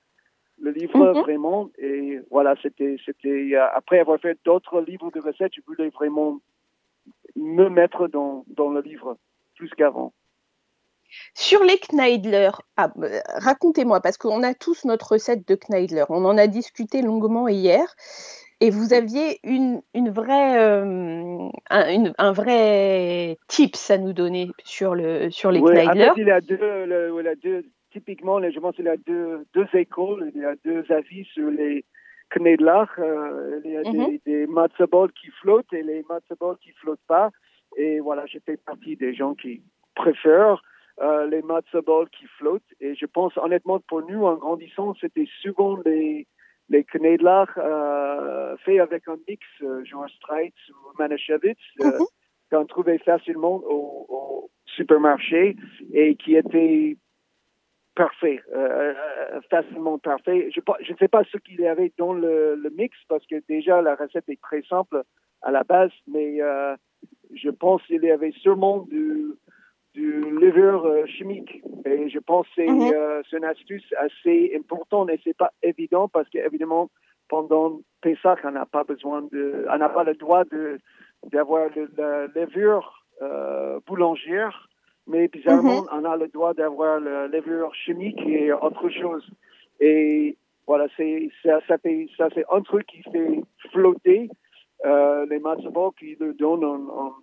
le 0.60 0.72
livre 0.72 1.14
mhm. 1.14 1.22
vraiment. 1.22 1.70
Et 1.78 2.20
voilà, 2.32 2.56
c'était, 2.62 2.98
c'était 3.06 3.56
après 3.56 4.00
avoir 4.00 4.20
fait 4.20 4.38
d'autres 4.46 4.82
livres 4.82 5.12
de 5.12 5.20
recettes, 5.20 5.54
je 5.56 5.62
voulais 5.68 5.90
vraiment 5.90 6.40
me 7.36 7.70
mettre 7.70 8.08
dans, 8.08 8.46
dans 8.48 8.70
le 8.70 8.82
livre 8.82 9.18
plus 9.56 9.70
qu'avant. 9.70 10.14
Sur 11.34 11.64
les 11.64 11.78
Kneidler, 11.78 12.52
ah, 12.78 12.92
euh, 12.98 13.20
racontez-moi, 13.36 14.02
parce 14.02 14.18
qu'on 14.18 14.44
a 14.44 14.54
tous 14.54 14.86
notre 14.86 15.14
recette 15.14 15.48
de 15.48 15.56
Kneidler. 15.56 16.06
On 16.10 16.26
en 16.26 16.38
a 16.38 16.48
discuté 16.48 17.02
longuement 17.02 17.48
hier. 17.48 17.86
Et 18.62 18.70
vous 18.70 18.94
aviez 18.94 19.40
une, 19.44 19.82
une 19.94 20.10
vraie, 20.10 20.58
euh, 20.58 21.50
un, 21.70 22.14
un, 22.18 22.32
vrai 22.32 23.38
tips 23.48 23.92
à 23.92 23.98
nous 23.98 24.14
donner 24.14 24.50
sur, 24.64 24.96
le, 24.96 25.30
sur 25.30 25.52
les 25.52 25.60
oui, 25.60 25.74
Kneidler. 25.74 26.12
il 26.16 26.28
y 26.28 26.32
a 26.32 26.40
deux, 26.40 26.58
le, 26.86 27.36
deux 27.44 27.66
typiquement, 27.92 28.42
je 28.42 28.60
pense 28.60 28.76
qu'il 28.76 28.86
y 28.86 28.90
a 28.90 28.98
deux, 28.98 29.46
deux 29.54 29.68
écoles, 29.74 30.32
il 30.36 30.42
y 30.42 30.46
a 30.46 30.56
deux 30.64 30.86
avis 30.90 31.26
sur 31.34 31.50
les 31.50 31.86
Knedlach. 32.30 32.90
Euh, 33.00 33.62
il 33.64 33.72
y 33.72 33.78
a 33.78 33.84
des, 33.84 33.98
mhm. 33.98 34.18
des 34.26 34.48
matzo 34.48 34.86
qui 35.10 35.30
flottent 35.42 35.74
et 35.74 35.84
les 35.84 36.04
matzo 36.10 36.56
qui 36.62 36.72
flottent 36.74 37.08
pas. 37.08 37.32
Et 37.78 38.00
voilà, 38.00 38.26
j'ai 38.26 38.40
fait 38.40 38.58
partie 38.58 38.96
des 38.96 39.14
gens 39.14 39.34
qui 39.36 39.62
préfèrent 39.96 40.62
euh, 41.06 41.28
les 41.28 41.42
matzo 41.42 41.82
qui 42.12 42.26
flottent. 42.38 42.74
Et 42.80 42.96
je 42.96 43.06
pense 43.06 43.38
honnêtement 43.38 43.80
pour 43.80 44.02
nous, 44.02 44.26
en 44.26 44.36
grandissant, 44.36 44.94
c'était 45.00 45.28
souvent 45.42 45.78
les 45.86 46.28
les 46.70 46.84
Knedlach 46.84 47.50
euh, 47.58 48.58
faits 48.58 48.80
avec 48.80 49.08
un 49.08 49.18
mix 49.28 49.46
euh, 49.62 49.84
Jean 49.86 50.08
Streitz 50.08 50.56
ou 50.70 50.98
Manischewitz 50.98 51.60
mhm. 51.80 52.06
qu'on 52.52 52.66
trouvait 52.66 52.98
facilement 53.00 53.62
au, 53.66 54.06
au 54.10 54.50
supermarché 54.66 55.56
et 55.94 56.16
qui 56.16 56.36
étaient 56.36 56.98
parfait, 57.96 58.42
euh, 58.54 58.94
facilement 59.50 59.98
parfait. 60.00 60.50
Je, 60.54 60.60
je 60.82 60.92
ne 60.92 60.98
sais 60.98 61.08
pas 61.08 61.24
ce 61.32 61.38
qu'il 61.38 61.62
y 61.62 61.68
avait 61.68 61.94
dans 61.98 62.14
le, 62.14 62.56
le, 62.56 62.70
mix 62.72 62.98
parce 63.08 63.26
que 63.26 63.36
déjà 63.48 63.82
la 63.82 63.96
recette 63.96 64.28
est 64.28 64.42
très 64.42 64.64
simple 64.64 65.04
à 65.42 65.52
la 65.52 65.64
base, 65.64 65.92
mais 66.08 66.40
je 67.34 67.50
pense 67.52 67.82
qu'il 67.84 68.04
y 68.04 68.12
avait 68.12 68.32
sûrement 68.32 68.80
du, 68.80 69.36
du 69.96 70.22
levure 70.30 70.86
euh, 70.86 71.06
chimique. 71.06 71.64
Et 71.86 72.10
je 72.10 72.20
pense 72.20 72.48
que 72.56 72.62
euh, 72.62 73.22
c'est 73.30 73.38
une 73.38 73.46
astuce 73.46 73.94
assez 73.98 74.54
importante 74.56 75.10
et 75.10 75.20
c'est 75.24 75.38
pas 75.38 75.52
évident 75.64 76.08
parce 76.08 76.30
qu'évidemment, 76.30 76.90
pendant 77.30 77.80
Pessah, 78.02 78.36
on 78.44 78.52
n'a 78.52 78.66
pas 78.66 78.84
besoin 78.84 79.24
de, 79.32 79.66
on 79.72 79.78
n'a 79.78 79.90
pas 79.90 80.04
le 80.04 80.14
droit 80.14 80.44
de, 80.46 80.78
d'avoir 81.32 81.70
la 81.98 82.28
levure 82.28 83.02
boulangère 83.88 84.68
mais 85.08 85.28
bizarrement, 85.28 85.84
mhm. 85.84 85.88
on 85.92 86.06
a 86.06 86.18
le 86.18 86.28
droit 86.28 86.54
d'avoir 86.54 87.00
la 87.00 87.28
levure 87.28 87.74
chimique 87.76 88.20
et 88.26 88.52
autre 88.52 88.90
chose. 88.90 89.28
Et 89.80 90.38
voilà, 90.68 90.88
c'est 90.98 91.30
ça, 91.44 91.60
ça, 91.68 91.78
ça 92.18 92.30
c'est 92.34 92.46
un 92.52 92.62
truc 92.62 92.88
qui 92.88 93.04
fait 93.04 93.44
flotter 93.72 94.30
euh, 94.84 95.26
les 95.30 95.40
matzo 95.40 95.94
qui 95.98 96.16
le 96.20 96.34
donne 96.34 96.64
un, 96.64 97.14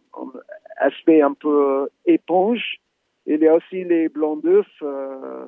aspect 0.79 1.21
un 1.21 1.35
peu 1.35 1.89
éponge. 2.07 2.81
Il 3.27 3.41
y 3.41 3.49
a 3.49 3.55
aussi 3.55 3.85
les 3.85 4.09
blancs 4.09 4.43
d'œufs 4.43 4.67
euh, 4.83 5.47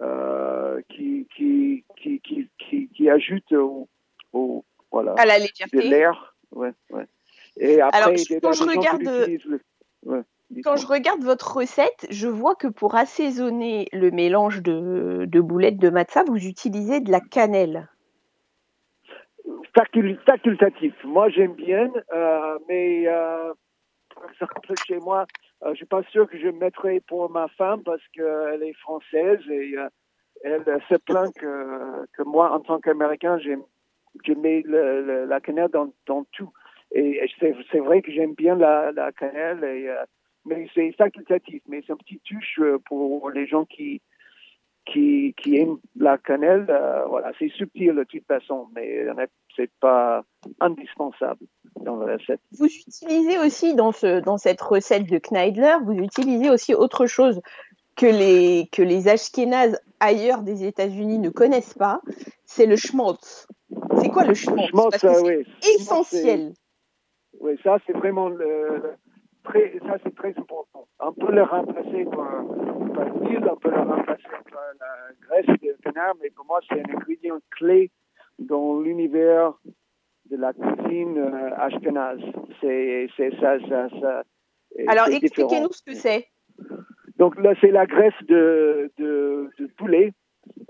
euh, 0.00 0.80
qui, 0.88 1.26
qui, 1.34 1.84
qui, 1.96 2.20
qui, 2.58 2.88
qui, 2.88 3.10
ajoutent 3.10 3.52
au, 3.52 3.88
au, 4.32 4.64
voilà, 4.92 5.14
à 5.18 5.26
la 5.26 5.38
légèreté. 5.38 5.78
de 5.78 5.82
l'air. 5.82 6.36
Ouais, 6.52 6.72
ouais. 6.90 7.06
Et 7.56 7.80
après, 7.80 7.98
Alors, 7.98 8.14
quand 8.42 8.52
je 8.52 8.64
regarde... 8.64 9.02
Le... 9.02 9.60
Ouais. 10.04 10.22
Quand 10.64 10.76
je 10.76 10.86
regarde 10.86 11.22
votre 11.22 11.56
recette, 11.56 12.06
je 12.08 12.26
vois 12.26 12.54
que 12.54 12.68
pour 12.68 12.94
assaisonner 12.94 13.86
le 13.92 14.10
mélange 14.10 14.62
de, 14.62 15.26
de 15.26 15.40
boulettes 15.40 15.76
de 15.76 15.90
matza, 15.90 16.24
vous 16.24 16.46
utilisez 16.46 17.00
de 17.00 17.10
la 17.10 17.20
cannelle. 17.20 17.88
Facultatif. 19.74 20.94
Moi, 21.04 21.28
j'aime 21.30 21.54
bien, 21.54 21.90
euh, 22.12 22.58
mais 22.68 23.04
euh, 23.06 23.52
par 24.14 24.30
exemple, 24.30 24.74
chez 24.86 24.98
moi, 24.98 25.26
euh, 25.64 25.70
je 25.70 25.76
suis 25.76 25.86
pas 25.86 26.02
sûr 26.04 26.28
que 26.28 26.38
je 26.38 26.48
mettrai 26.48 27.00
pour 27.00 27.30
ma 27.30 27.48
femme 27.48 27.82
parce 27.82 28.06
qu'elle 28.12 28.62
est 28.62 28.76
française 28.78 29.40
et 29.48 29.76
euh, 29.76 29.88
elle 30.44 30.64
se 30.88 30.94
plaint 30.96 31.32
que, 31.34 32.06
que 32.12 32.22
moi, 32.22 32.52
en 32.52 32.60
tant 32.60 32.78
qu'Américain, 32.78 33.38
je 33.38 34.32
mets 34.34 34.62
la 34.66 35.40
cannelle 35.40 35.68
dans, 35.70 36.24
tout. 36.32 36.52
Et 36.92 37.20
c'est 37.38 37.80
vrai 37.80 38.02
que 38.02 38.12
j'aime 38.12 38.34
bien 38.34 38.54
la, 38.54 38.92
la 38.92 39.12
cannelle 39.12 39.60
euh, 39.62 40.04
mais 40.44 40.66
c'est 40.74 40.92
facultatif, 40.92 41.62
mais 41.68 41.82
c'est 41.86 41.92
un 41.92 41.96
petit 41.96 42.20
touche 42.20 42.60
pour 42.86 43.30
les 43.30 43.46
gens 43.46 43.66
qui, 43.66 44.00
qui, 44.92 45.34
qui 45.36 45.56
aiment 45.56 45.78
la 45.96 46.18
cannelle. 46.18 46.66
Euh, 46.68 47.04
voilà, 47.06 47.32
c'est 47.38 47.50
subtil 47.50 47.94
de 47.94 48.04
toute 48.04 48.26
façon, 48.26 48.68
mais 48.74 49.06
c'est 49.56 49.70
pas 49.80 50.24
indispensable 50.60 51.46
dans 51.80 51.96
la 51.96 52.16
recette. 52.16 52.40
Vous 52.58 52.66
utilisez 52.66 53.38
aussi 53.38 53.74
dans, 53.74 53.92
ce, 53.92 54.20
dans 54.20 54.38
cette 54.38 54.60
recette 54.60 55.08
de 55.08 55.18
Kneidler, 55.18 55.76
vous 55.84 55.92
utilisez 55.92 56.50
aussi 56.50 56.74
autre 56.74 57.06
chose 57.06 57.40
que 57.96 58.06
les, 58.06 58.68
que 58.70 58.82
les 58.82 59.08
Ashkénazes 59.08 59.80
ailleurs 60.00 60.42
des 60.42 60.64
États-Unis 60.64 61.18
ne 61.18 61.30
connaissent 61.30 61.74
pas, 61.74 62.00
c'est 62.44 62.66
le 62.66 62.76
schmaltz. 62.76 63.48
C'est 64.00 64.08
quoi 64.08 64.24
le 64.24 64.34
schmaltz, 64.34 64.70
Parce 64.72 65.02
que 65.02 65.44
c'est 65.60 65.74
essentiel. 65.74 66.52
Oui, 67.40 67.58
ça 67.62 67.78
c'est 67.86 67.92
vraiment 67.92 68.28
le, 68.28 68.82
ça 69.52 69.96
c'est 70.04 70.14
très 70.14 70.34
important. 70.36 70.86
On 71.00 71.12
peut 71.12 71.32
le 71.32 71.42
remplacer 71.42 72.04
par, 72.04 72.44
par 72.98 73.18
l'huile, 73.18 73.48
on 73.50 73.56
peut 73.56 73.70
le 73.70 73.80
remplacer 73.80 74.22
par 74.52 74.62
la 74.80 75.12
graisse 75.26 75.60
de 75.60 75.76
canard, 75.82 76.14
mais 76.20 76.30
pour 76.30 76.46
moi 76.46 76.60
c'est 76.68 76.80
un 76.80 76.94
ingrédient 76.94 77.38
clé 77.50 77.90
dans 78.38 78.80
l'univers 78.80 79.54
de 80.30 80.36
la 80.36 80.52
cuisine 80.52 81.18
euh, 81.18 81.56
ashkenaz. 81.56 82.20
C'est 82.60 83.08
ça, 83.40 83.58
ça, 83.68 83.88
ça. 84.00 84.22
Alors 84.88 85.08
expliquez-nous 85.08 85.72
ce 85.72 85.82
que 85.82 85.94
c'est. 85.94 86.26
Donc 87.18 87.38
là 87.40 87.54
c'est 87.60 87.70
la 87.70 87.86
graisse 87.86 88.20
de, 88.28 88.90
de, 88.98 89.50
de 89.58 89.66
poulet 89.76 90.12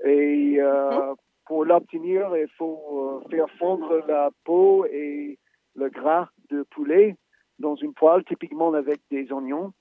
et 0.05 0.57
euh, 0.61 1.11
hum. 1.11 1.17
pour 1.47 1.65
l'obtenir 1.65 2.37
il 2.37 2.49
faut 2.57 3.23
euh, 3.25 3.29
faire 3.31 3.49
fondre 3.59 4.05
la 4.07 4.31
peau 4.45 4.87
et 4.87 5.39
le 5.75 5.89
gras 5.89 6.29
de 6.51 6.63
poulet 6.63 7.17
dans 7.59 7.75
une 7.75 7.93
poêle, 7.93 8.25
typiquement 8.25 8.73
avec 8.73 9.01
des 9.11 9.33
oignons. 9.33 9.73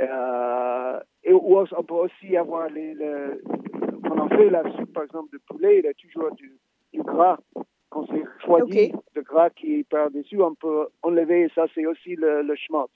Euh, 0.00 1.00
et 1.24 1.32
on 1.32 1.82
peut 1.84 1.94
aussi 1.94 2.36
avoir 2.36 2.68
les, 2.68 2.94
quand 4.04 4.18
on 4.18 4.28
fait 4.28 4.50
la 4.50 4.62
soupe, 4.72 4.92
par 4.92 5.04
exemple, 5.04 5.32
de 5.32 5.40
poulet, 5.48 5.78
il 5.78 5.84
y 5.84 5.88
a 5.88 5.94
toujours 5.94 6.30
du, 6.32 6.58
du 6.92 7.02
gras. 7.02 7.38
Quand 7.90 8.06
c'est 8.08 8.22
refroidi, 8.22 8.92
le 9.14 9.22
gras 9.22 9.50
qui 9.50 9.76
est 9.80 9.88
par-dessus, 9.88 10.42
on 10.42 10.54
peut 10.54 10.88
enlever, 11.02 11.50
ça 11.54 11.66
c'est 11.74 11.86
aussi 11.86 12.16
le, 12.16 12.42
le 12.42 12.56
schmaltz. 12.56 12.92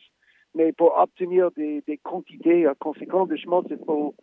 Mais 0.54 0.72
pour 0.72 0.98
obtenir 0.98 1.50
des, 1.52 1.82
des 1.86 1.96
quantités 1.98 2.66
conséquentes 2.80 3.30
de 3.30 3.36
schmaltz, 3.36 3.68
il 3.70 3.78
faut, 3.86 4.14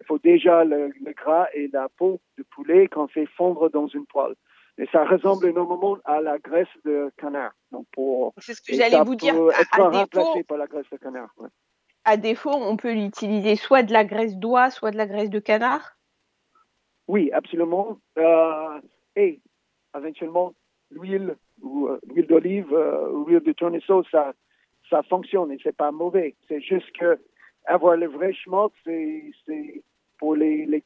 il 0.00 0.06
faut 0.06 0.18
déjà 0.18 0.64
le, 0.64 0.90
le, 1.00 1.12
gras 1.12 1.46
et 1.54 1.68
la 1.72 1.88
peau 1.96 2.20
de 2.36 2.42
poulet 2.42 2.88
qu'on 2.88 3.06
fait 3.06 3.26
fondre 3.36 3.70
dans 3.70 3.86
une 3.86 4.04
poêle. 4.06 4.34
Et 4.78 4.86
ça 4.92 5.04
ressemble 5.06 5.46
énormément 5.46 5.96
à 6.04 6.20
la 6.20 6.38
graisse 6.38 6.68
de 6.84 7.10
canard. 7.16 7.52
Donc 7.70 7.86
pour, 7.92 8.34
c'est 8.38 8.52
ce 8.54 8.60
que 8.60 8.74
j'allais 8.74 9.02
vous 9.04 9.14
dire. 9.14 9.34
Être 9.58 9.80
à, 9.80 9.88
remplacé 9.88 10.42
par 10.42 10.58
la 10.58 10.66
graisse 10.66 10.90
de 10.92 10.98
canard. 10.98 11.32
Ouais. 11.38 11.48
À 12.08 12.16
défaut, 12.16 12.54
on 12.54 12.76
peut 12.76 12.92
l'utiliser 12.92 13.56
soit 13.56 13.82
de 13.82 13.92
la 13.92 14.04
graisse 14.04 14.36
d'oie, 14.36 14.70
soit 14.70 14.92
de 14.92 14.96
la 14.96 15.06
graisse 15.06 15.28
de 15.28 15.40
canard? 15.40 15.96
Oui, 17.08 17.32
absolument. 17.32 17.98
Euh, 18.16 18.80
et 19.16 19.40
éventuellement, 19.92 20.54
l'huile 20.92 21.34
ou 21.60 21.88
euh, 21.88 21.98
d'olive 22.28 22.72
euh, 22.72 23.10
ou 23.10 23.24
l'huile 23.26 23.42
de 23.42 23.50
tournesol, 23.50 24.04
ça, 24.08 24.34
ça 24.88 25.02
fonctionne 25.02 25.50
et 25.50 25.58
c'est 25.64 25.76
pas 25.76 25.90
mauvais. 25.90 26.36
C'est 26.46 26.60
juste 26.60 26.92
que 26.92 27.18
avoir 27.64 27.96
le 27.96 28.06
vrai 28.06 28.32
schmaltz, 28.32 28.72
c'est, 28.84 29.82
pour 30.18 30.36
les, 30.36 30.64
les 30.64 30.84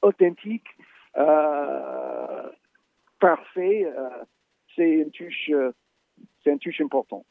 authentiques. 0.00 0.68
Euh, 1.16 2.50
parfait, 3.18 3.92
c'est 4.76 4.90
une 4.90 5.10
touche, 5.10 5.50
c'est 6.44 6.52
une 6.52 6.60
touche 6.60 6.80
importante. 6.80 7.26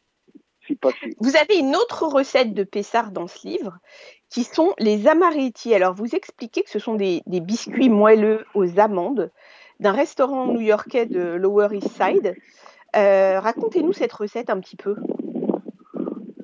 Si 0.68 0.76
possible. 0.76 1.14
Vous 1.20 1.36
avez 1.36 1.60
une 1.60 1.76
autre 1.76 2.04
recette 2.06 2.54
de 2.54 2.64
Pessard 2.64 3.12
dans 3.12 3.28
ce 3.28 3.46
livre, 3.48 3.80
qui 4.30 4.44
sont 4.44 4.74
les 4.80 5.08
amaretti. 5.08 5.76
Alors, 5.76 5.94
vous 5.94 6.16
expliquez 6.16 6.64
que 6.64 6.70
ce 6.70 6.80
sont 6.80 6.96
des, 6.96 7.22
des 7.28 7.40
biscuits 7.40 7.90
moelleux 7.90 8.46
aux 8.56 8.80
amandes 8.80 9.32
d'un 9.80 9.92
restaurant 9.92 10.48
new-yorkais 10.48 11.06
de 11.06 11.36
Lower 11.36 11.68
East 11.72 11.90
Side. 11.90 12.36
Euh, 12.96 13.40
racontez-nous 13.40 13.94
cette 13.94 14.14
recette 14.14 14.50
un 14.50 14.60
petit 14.60 14.76
peu. 14.76 14.96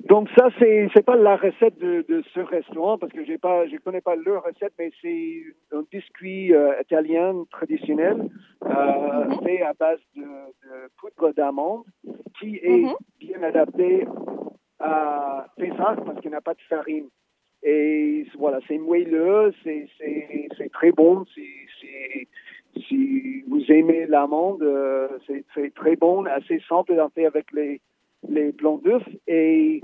Donc 0.08 0.28
ça, 0.36 0.48
c'est 0.58 0.88
c'est 0.92 1.04
pas 1.04 1.14
la 1.14 1.36
recette 1.36 1.78
de, 1.78 2.04
de, 2.08 2.24
ce 2.34 2.40
restaurant 2.40 2.98
parce 2.98 3.12
que 3.12 3.24
j'ai 3.24 3.38
pas, 3.38 3.68
je 3.68 3.76
connais 3.76 4.00
pas 4.00 4.16
leur 4.16 4.42
recette, 4.42 4.72
mais 4.76 4.90
c'est 5.00 5.44
un 5.72 5.84
biscuit 5.88 6.52
euh, 6.52 6.72
italien 6.80 7.44
traditionnel 7.52 8.28
euh, 8.64 9.24
mhm. 9.24 9.40
fait 9.44 9.62
à 9.62 9.72
base 9.72 10.00
de, 10.16 10.22
de 10.22 10.90
poudre 10.96 11.32
d'amande 11.32 11.84
qui 12.40 12.56
est 12.62 12.82
mhm. 12.82 12.94
bien 13.20 13.42
adapté 13.42 14.06
à 14.78 15.46
Pessah 15.56 15.96
parce 16.04 16.20
qu'il 16.20 16.30
n'a 16.30 16.40
pas 16.40 16.54
de 16.54 16.62
farine. 16.68 17.08
Et 17.62 18.26
voilà, 18.38 18.58
c'est 18.66 18.78
moelleux, 18.78 19.52
c'est 19.62 20.72
très 20.72 20.92
bon, 20.92 21.24
c'est 21.34 22.28
si 22.88 23.42
vous 23.48 23.62
aimez 23.70 24.06
l'amande, 24.06 24.62
euh, 24.62 25.08
c'est 25.54 25.74
très 25.74 25.96
bon, 25.96 26.24
assez 26.26 26.60
simple 26.68 26.94
faire 27.14 27.28
avec 27.28 27.52
les, 27.52 27.80
les 28.28 28.52
blancs 28.52 28.82
d'œufs. 28.82 29.02
Et 29.26 29.82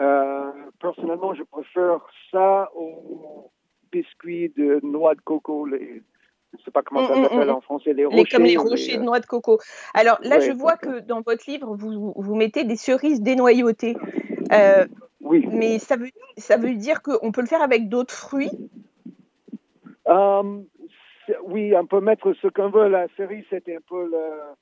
euh, 0.00 0.50
personnellement, 0.80 1.34
je 1.34 1.42
préfère 1.42 2.00
ça 2.30 2.70
aux 2.74 3.50
biscuits 3.90 4.52
de 4.56 4.80
noix 4.82 5.14
de 5.14 5.20
coco. 5.20 5.66
Les, 5.66 6.02
je 6.52 6.58
ne 6.58 6.62
sais 6.64 6.70
pas 6.70 6.82
comment 6.82 7.06
ça 7.06 7.14
mm, 7.14 7.20
mm, 7.20 7.22
s'appelle 7.24 7.48
mm. 7.48 7.50
en 7.50 7.60
français, 7.60 7.92
les 7.92 8.04
rochers. 8.04 8.24
comme 8.30 8.44
les 8.44 8.56
rochers 8.56 8.96
de 8.96 9.02
noix 9.02 9.20
de 9.20 9.26
coco. 9.26 9.58
Alors 9.94 10.18
là, 10.22 10.40
je 10.40 10.52
vois 10.52 10.76
que 10.76 11.00
dans 11.00 11.20
votre 11.20 11.44
livre, 11.48 11.74
vous, 11.76 12.12
vous 12.16 12.34
mettez 12.34 12.64
des 12.64 12.76
cerises 12.76 13.20
dénoyautées. 13.20 13.96
Euh, 14.52 14.86
oui. 15.20 15.46
Mais 15.50 15.78
ça 15.78 15.96
veut, 15.96 16.10
ça 16.36 16.56
veut 16.56 16.74
dire 16.74 17.02
qu'on 17.02 17.32
peut 17.32 17.42
le 17.42 17.46
faire 17.46 17.62
avec 17.62 17.88
d'autres 17.88 18.14
fruits? 18.14 18.50
Oui, 21.44 21.74
on 21.76 21.86
peut 21.86 22.00
mettre 22.00 22.32
ce 22.40 22.48
qu'on 22.48 22.70
veut. 22.70 22.88
La 22.88 23.06
série, 23.16 23.44
c'était 23.50 23.76
un 23.76 23.80
peu 23.86 24.06
le, 24.06 24.54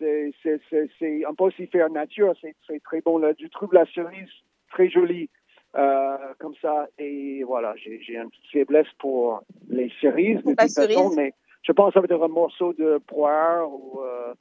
c'est, 0.00 1.26
on 1.26 1.34
peut 1.34 1.44
aussi 1.44 1.66
faire 1.66 1.90
nature, 1.90 2.34
c'est, 2.40 2.82
très 2.82 3.00
bon. 3.00 3.18
Là, 3.18 3.32
du 3.34 3.50
trouve 3.50 3.72
la 3.74 3.86
cerise 3.86 4.28
très 4.70 4.88
jolie, 4.88 5.28
euh, 5.76 6.16
comme 6.38 6.54
ça. 6.60 6.88
Et 6.98 7.42
voilà, 7.44 7.74
j'ai, 7.76 8.00
j'ai 8.02 8.16
une 8.16 8.30
faiblesse 8.52 8.88
pour 8.98 9.42
les 9.68 9.90
cerises, 10.00 10.38
de 10.38 10.54
toute 10.54 10.60
façon, 10.60 11.12
mais 11.16 11.32
je 11.62 11.72
pense 11.72 11.96
avec 11.96 12.10
un 12.10 12.28
morceau 12.28 12.72
de 12.72 12.98
poire 13.06 13.70
ou, 13.70 14.00
euh, 14.00 14.34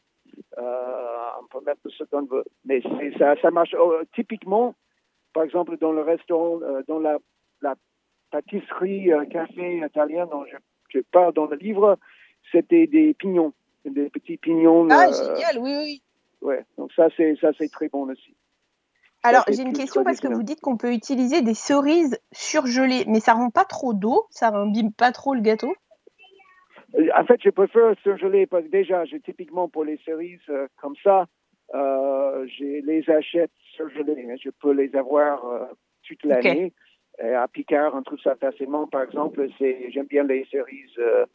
euh, 0.57 1.29
on 1.41 1.47
peut 1.47 1.65
mettre 1.65 1.89
ce 1.89 2.03
qu'on 2.05 2.25
veut. 2.25 2.45
Mais 2.65 2.81
ça, 3.17 3.35
ça 3.41 3.51
marche 3.51 3.75
oh, 3.79 3.95
typiquement, 4.15 4.75
par 5.33 5.43
exemple, 5.43 5.77
dans 5.77 5.91
le 5.91 6.01
restaurant, 6.01 6.59
dans 6.87 6.99
la, 6.99 7.17
la 7.61 7.75
pâtisserie, 8.31 9.11
café 9.31 9.81
italien 9.85 10.25
dont 10.25 10.45
je 10.45 10.57
je 10.89 10.99
parle 11.11 11.33
dans 11.33 11.45
le 11.45 11.55
livre, 11.55 11.97
c'était 12.51 12.87
des 12.87 13.13
pignons, 13.13 13.53
des 13.85 14.09
petits 14.09 14.37
pignons. 14.37 14.87
Ah, 14.89 15.07
euh, 15.07 15.13
génial, 15.13 15.59
oui, 15.59 15.75
oui. 15.77 16.01
Ouais, 16.41 16.65
donc 16.77 16.91
ça, 16.93 17.09
c'est, 17.15 17.35
ça, 17.39 17.51
c'est 17.57 17.69
très 17.69 17.89
bon 17.89 18.09
aussi. 18.09 18.35
Alors, 19.23 19.43
j'ai 19.49 19.63
une 19.63 19.73
question 19.73 20.03
parce 20.03 20.19
que 20.19 20.27
vous 20.27 20.43
dites 20.43 20.61
qu'on 20.61 20.77
peut 20.77 20.93
utiliser 20.93 21.41
des 21.41 21.53
cerises 21.53 22.19
surgelées, 22.31 23.03
mais 23.07 23.19
ça 23.19 23.33
rend 23.33 23.49
pas 23.49 23.65
trop 23.65 23.93
d'eau, 23.93 24.25
ça 24.29 24.49
imbibe 24.49 24.93
pas 24.95 25.11
trop 25.11 25.33
le 25.33 25.41
gâteau? 25.41 25.73
En 27.15 27.25
fait, 27.25 27.39
je 27.43 27.49
préfère 27.49 27.93
surgeler 28.01 28.47
parce 28.47 28.63
que 28.63 28.69
déjà, 28.69 29.05
j'ai 29.05 29.19
typiquement 29.19 29.67
pour 29.67 29.83
les 29.83 29.99
cerises 30.05 30.39
euh, 30.49 30.67
comme 30.77 30.95
ça, 31.03 31.27
euh, 31.75 32.47
je 32.47 32.85
les 32.85 33.07
achète 33.09 33.51
surgelées. 33.75 34.27
Hein. 34.29 34.35
je 34.41 34.49
peux 34.49 34.71
les 34.71 34.95
avoir 34.95 35.45
euh, 35.45 35.65
toute 36.03 36.23
l'année. 36.23 36.73
Euh, 37.23 37.37
à 37.37 37.47
Picard, 37.47 37.93
on 37.95 38.01
trouve 38.01 38.19
ça 38.19 38.35
facilement. 38.35 38.87
Par 38.87 39.03
exemple, 39.03 39.47
j'aime 39.59 40.07
bien 40.07 40.23
les 40.23 40.45
cerises 40.51 40.97
euh, 40.97 41.25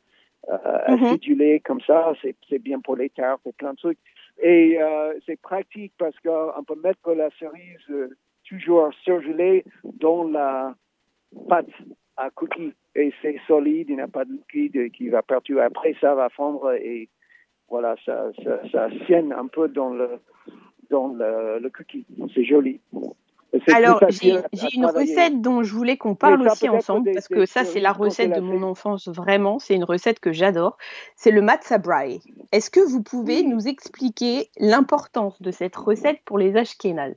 euh 0.48 0.96
mhm. 0.96 1.04
acidulées 1.04 1.60
comme 1.60 1.80
ça. 1.80 2.12
C'est 2.48 2.58
bien 2.58 2.80
pour 2.80 2.96
les 2.96 3.10
tartes 3.10 3.46
et 3.46 3.52
plein 3.52 3.72
de 3.72 3.78
trucs. 3.78 3.98
Et 4.42 4.80
euh, 4.80 5.14
c'est 5.26 5.40
pratique 5.40 5.92
parce 5.98 6.18
qu'on 6.20 6.64
peut 6.64 6.80
mettre 6.82 7.12
la 7.12 7.30
cerise 7.38 8.12
toujours 8.48 8.92
surgelée 9.02 9.64
dans 9.84 10.24
la 10.24 10.74
pâte 11.48 11.70
à 12.16 12.30
cookies. 12.30 12.74
Et 12.94 13.12
c'est 13.22 13.38
solide, 13.46 13.88
il 13.88 13.96
n'y 13.96 14.02
a 14.02 14.08
pas 14.08 14.24
de 14.24 14.32
liquide 14.32 14.92
qui 14.92 15.08
va 15.08 15.22
partir. 15.22 15.60
Après, 15.62 15.94
ça 16.00 16.14
va 16.14 16.28
fondre 16.28 16.72
et 16.72 17.08
voilà, 17.68 17.96
ça, 18.04 18.30
ça, 18.44 18.60
ça 18.70 18.88
sienne 19.06 19.32
un 19.32 19.46
peu 19.46 19.68
dans 19.68 19.90
le, 19.90 20.20
dans 20.90 21.08
le 21.08 21.68
cookie. 21.70 22.06
C'est 22.34 22.44
joli. 22.44 22.80
Alors, 23.72 24.00
j'ai 24.08 24.36
une 24.74 24.86
recette 24.86 25.40
dont 25.40 25.62
je 25.62 25.72
voulais 25.72 25.96
qu'on 25.96 26.14
parle 26.14 26.42
aussi 26.46 26.68
ensemble, 26.68 27.12
parce 27.12 27.28
que 27.28 27.46
ça, 27.46 27.64
c'est 27.64 27.80
la 27.80 27.92
recette 27.92 28.34
de 28.34 28.40
mon 28.40 28.62
enfance, 28.62 29.08
vraiment. 29.08 29.58
C'est 29.58 29.74
une 29.74 29.84
recette 29.84 30.20
que 30.20 30.32
j'adore. 30.32 30.76
C'est 31.16 31.30
le 31.30 31.42
matza 31.42 31.78
brai. 31.78 32.20
Est-ce 32.52 32.70
que 32.70 32.80
vous 32.80 33.02
pouvez 33.02 33.42
nous 33.42 33.68
expliquer 33.68 34.50
l'importance 34.58 35.40
de 35.40 35.50
cette 35.50 35.76
recette 35.76 36.20
pour 36.24 36.38
les 36.38 36.56
Ashkénazes 36.56 37.14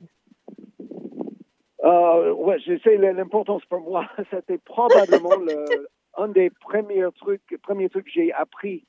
euh, 1.84 2.32
Ouais, 2.32 2.58
je 2.60 2.78
sais 2.78 2.96
l'importance 2.96 3.64
pour 3.66 3.80
moi. 3.80 4.08
C'était 4.30 4.58
probablement 4.58 5.36
le, 5.36 5.88
un 6.16 6.28
des 6.28 6.50
premiers 6.50 7.06
trucs, 7.16 7.42
premiers 7.62 7.88
trucs 7.88 8.06
que 8.06 8.12
j'ai 8.12 8.32
appris 8.32 8.84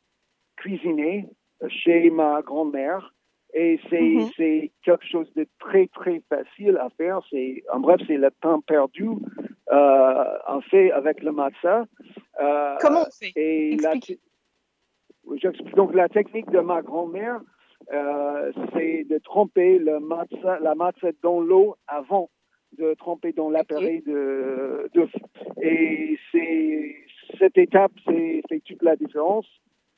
cuisiner 0.58 1.28
chez 1.68 2.10
ma 2.10 2.42
grand-mère. 2.42 3.14
Et 3.54 3.80
c'est 3.90 4.00
mm-hmm. 4.00 4.32
c'est 4.38 4.72
quelque 4.84 5.06
chose 5.06 5.32
de 5.36 5.48
très, 5.60 5.88
très 5.88 6.22
facile 6.30 6.78
à 6.78 6.90
faire. 6.98 7.22
C'est 7.32 7.64
En 7.74 7.80
bref, 7.80 8.00
c'est 8.08 8.18
le 8.18 8.30
temps 8.42 8.62
perdu 8.62 9.10
euh, 9.72 10.38
en 10.48 10.62
fait 10.62 10.92
avec 10.92 11.24
le 11.24 11.32
matzah. 11.32 11.86
Euh, 12.42 12.76
Comment 12.80 13.02
on 13.08 13.12
fait? 13.12 13.32
et 13.36 13.78
la, 13.78 13.94
Donc, 15.76 15.94
la 15.94 16.10
technique 16.10 16.50
de 16.52 16.60
ma 16.60 16.82
grand-mère, 16.82 17.42
euh, 17.92 18.52
c'est 18.74 19.06
de 19.10 19.18
tremper 19.18 19.80
le 19.80 20.00
matzah, 20.00 20.60
la 20.60 20.76
matzah 20.76 21.12
dans 21.24 21.40
l'eau 21.42 21.76
avant 21.88 22.30
de 22.78 22.94
tremper 22.94 23.34
dans 23.34 23.50
l'appareil 23.50 24.02
de, 24.04 24.90
de, 24.94 25.08
Et 25.62 26.18
c'est 26.32 26.96
cette 27.40 27.58
étape, 27.58 27.92
c'est 28.06 28.44
toute 28.66 28.84
la 28.84 28.96
différence. 28.96 29.48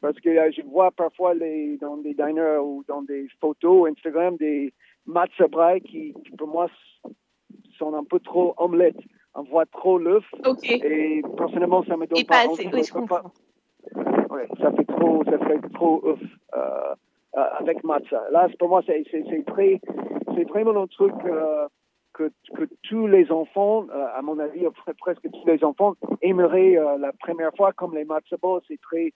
Parce 0.02 0.20
que 0.20 0.30
euh, 0.30 0.52
je 0.52 0.62
vois 0.64 0.92
parfois 0.92 1.34
les, 1.34 1.78
dans 1.78 1.98
des 1.98 2.14
diners 2.14 2.58
ou 2.62 2.84
dans 2.88 3.02
des 3.04 3.28
photos 3.40 3.90
Instagram 3.92 4.36
des 4.38 4.74
matchs 5.06 5.42
qui, 5.86 6.14
qui, 6.14 6.32
pour 6.38 6.48
moi, 6.48 6.68
sont 7.78 7.94
un 7.94 8.04
peu 8.04 8.20
trop 8.20 8.54
omelettes. 8.58 9.00
On 9.34 9.44
voit 9.44 9.66
trop 9.68 9.98
l'œuf. 9.98 10.26
Et 10.66 11.22
personnellement, 11.38 11.84
ça 11.86 11.96
me 11.96 12.06
donne 12.06 12.20
Et 12.20 12.26
pas, 12.26 12.42
assez, 12.42 12.68
oui, 12.74 12.84
je 12.84 12.92
comprends. 12.92 13.32
Ouais, 14.30 14.48
ça 14.60 14.72
fait 14.72 14.86
trop, 14.86 15.24
ça 15.26 15.38
fait 15.40 15.60
trop 15.74 16.02
œuf 16.06 16.20
euh, 16.56 16.96
euh, 17.38 17.46
avec 17.60 17.84
matcha. 17.84 18.22
Là, 18.32 18.50
pour 18.60 18.70
moi, 18.70 18.82
c'est 18.86 19.04
très, 19.46 19.80
c'est 20.36 20.44
vraiment 20.50 20.82
un 20.82 20.88
truc 20.88 21.14
que, 22.14 22.32
que 22.56 22.68
tous 22.84 23.08
les 23.08 23.32
enfants, 23.32 23.88
euh, 23.90 24.08
à 24.14 24.22
mon 24.22 24.40
avis, 24.40 24.66
presque 25.00 25.30
tous 25.32 25.48
les 25.48 25.64
enfants 25.64 25.96
aimeraient 26.22 26.78
euh, 26.78 26.98
la 26.98 27.12
première 27.14 27.52
fois, 27.56 27.72
comme 27.74 27.96
les 27.96 28.06
balls, 28.06 28.22
c'est 28.68 28.82
très, 28.82 29.14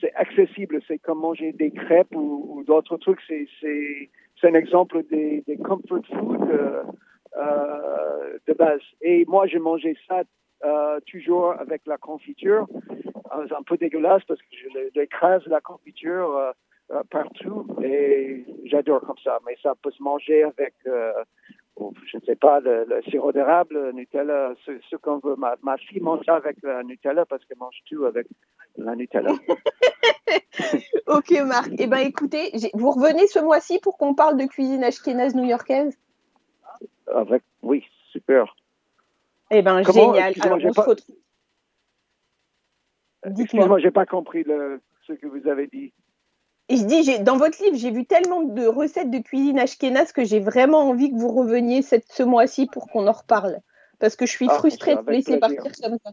c'est 0.00 0.14
accessible. 0.14 0.80
C'est 0.86 0.98
comme 0.98 1.20
manger 1.20 1.52
des 1.52 1.70
crêpes 1.70 2.14
ou, 2.14 2.62
d'autres 2.66 2.96
trucs. 2.96 3.20
C'est, 3.28 3.48
un 4.42 4.54
exemple 4.54 5.02
des, 5.10 5.42
des 5.46 5.56
comfort 5.56 6.04
food 6.06 6.48
euh, 6.50 6.82
euh, 7.36 8.38
de 8.46 8.52
base. 8.54 8.80
Et 9.02 9.24
moi, 9.26 9.46
j'ai 9.46 9.58
mangé 9.58 9.96
ça 10.06 10.22
euh, 10.64 11.00
toujours 11.10 11.52
avec 11.58 11.82
la 11.86 11.98
confiture. 11.98 12.66
C'est 13.48 13.54
un 13.54 13.62
peu 13.62 13.76
dégueulasse 13.76 14.22
parce 14.26 14.40
que 14.40 14.46
je 14.50 14.98
l'écrase 14.98 15.44
la 15.46 15.60
confiture 15.60 16.52
partout 17.10 17.66
et 17.82 18.44
j'adore 18.64 19.02
comme 19.02 19.18
ça. 19.22 19.38
Mais 19.46 19.56
ça 19.62 19.74
peut 19.82 19.90
se 19.90 20.02
manger 20.02 20.44
avec 20.44 20.74
je 22.06 22.16
ne 22.16 22.22
sais 22.22 22.36
pas, 22.36 22.60
le, 22.60 22.86
sirop 23.08 23.32
d'érable, 23.32 23.74
le 23.74 23.92
Nutella, 23.92 24.54
ce, 24.64 24.96
qu'on 24.96 25.18
veut. 25.18 25.36
Ma, 25.36 25.56
ma, 25.62 25.76
fille 25.76 26.00
mange 26.00 26.24
ça 26.24 26.36
avec 26.36 26.56
la 26.62 26.82
Nutella 26.82 27.24
parce 27.26 27.44
qu'elle 27.44 27.58
mange 27.58 27.78
tout 27.88 28.04
avec 28.04 28.26
la 28.76 28.94
Nutella. 28.96 29.32
ok, 31.06 31.30
Marc. 31.46 31.70
Eh 31.78 31.86
bien, 31.86 31.98
écoutez, 31.98 32.50
vous 32.74 32.90
revenez 32.90 33.26
ce 33.26 33.38
mois-ci 33.38 33.78
pour 33.80 33.96
qu'on 33.96 34.14
parle 34.14 34.36
de 34.36 34.46
cuisine 34.46 34.84
ashkénaze 34.84 35.34
new-yorkaise? 35.34 35.98
Avec, 37.14 37.42
Oui, 37.62 37.84
super. 38.10 38.54
Eh 39.50 39.62
bien, 39.62 39.82
génial. 39.82 40.34
Alors, 40.40 40.58
on 40.62 40.72
se 40.72 40.80
retrouve. 40.80 41.16
Excusez-moi, 43.24 43.78
j'ai 43.78 43.90
pas 43.90 44.06
compris 44.06 44.44
le, 44.44 44.80
ce 45.06 45.12
que 45.12 45.26
vous 45.26 45.48
avez 45.48 45.66
dit. 45.66 45.92
Et 46.68 46.76
je 46.76 46.84
dis, 46.84 47.18
dans 47.20 47.38
votre 47.38 47.62
livre, 47.62 47.76
j'ai 47.76 47.90
vu 47.90 48.04
tellement 48.04 48.42
de 48.42 48.66
recettes 48.66 49.10
de 49.10 49.18
cuisine 49.18 49.58
ashkénaze 49.58 50.12
que 50.12 50.24
j'ai 50.24 50.40
vraiment 50.40 50.88
envie 50.88 51.10
que 51.10 51.16
vous 51.16 51.32
reveniez 51.32 51.80
cette, 51.82 52.10
ce 52.12 52.22
mois-ci 52.22 52.66
pour 52.66 52.88
qu'on 52.88 53.06
en 53.06 53.12
reparle. 53.12 53.60
Parce 53.98 54.16
que 54.16 54.26
je 54.26 54.32
suis 54.32 54.48
ah, 54.50 54.54
frustrée 54.54 54.94
de 54.94 55.00
vous 55.00 55.08
laisser 55.08 55.38
partir 55.38 55.62
comme 55.62 55.98
ça. 56.04 56.12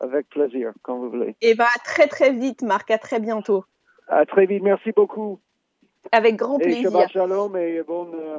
Avec 0.00 0.28
plaisir, 0.28 0.72
quand 0.82 0.98
vous 0.98 1.10
voulez. 1.10 1.36
Et 1.40 1.50
eh 1.50 1.54
bien, 1.54 1.66
très 1.84 2.08
très 2.08 2.32
vite, 2.32 2.62
Marc. 2.62 2.90
À 2.90 2.98
très 2.98 3.20
bientôt. 3.20 3.64
À 4.08 4.26
très 4.26 4.46
vite. 4.46 4.62
Merci 4.62 4.92
beaucoup. 4.92 5.40
Avec 6.12 6.36
grand 6.36 6.58
plaisir. 6.58 6.80
Et 6.80 6.82
Shabbat 6.82 7.10
Shalom 7.10 7.56
et 7.56 7.82
bon 7.82 8.10
euh, 8.14 8.38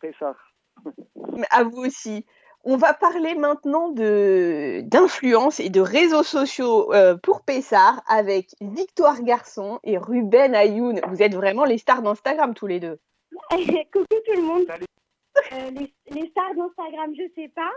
Pessah. 0.00 0.36
À 1.50 1.64
vous 1.64 1.84
aussi. 1.84 2.24
On 2.68 2.76
va 2.76 2.94
parler 2.94 3.36
maintenant 3.36 3.90
de 3.90 4.80
d'influence 4.82 5.60
et 5.60 5.70
de 5.70 5.80
réseaux 5.80 6.24
sociaux 6.24 6.92
euh, 6.92 7.16
pour 7.16 7.42
Pessar 7.42 8.02
avec 8.08 8.56
Victoire 8.60 9.22
Garçon 9.22 9.78
et 9.84 9.96
Ruben 9.96 10.52
Ayoun. 10.52 11.00
Vous 11.06 11.22
êtes 11.22 11.36
vraiment 11.36 11.64
les 11.64 11.78
stars 11.78 12.02
d'Instagram 12.02 12.54
tous 12.54 12.66
les 12.66 12.80
deux. 12.80 12.98
Coucou 13.50 14.04
tout 14.10 14.34
le 14.34 14.42
monde. 14.42 14.66
Euh, 15.52 15.70
les, 16.10 16.28
stars 16.30 16.56
d'Instagram, 16.56 17.14
je 17.16 17.22
sais 17.36 17.52
pas, 17.54 17.70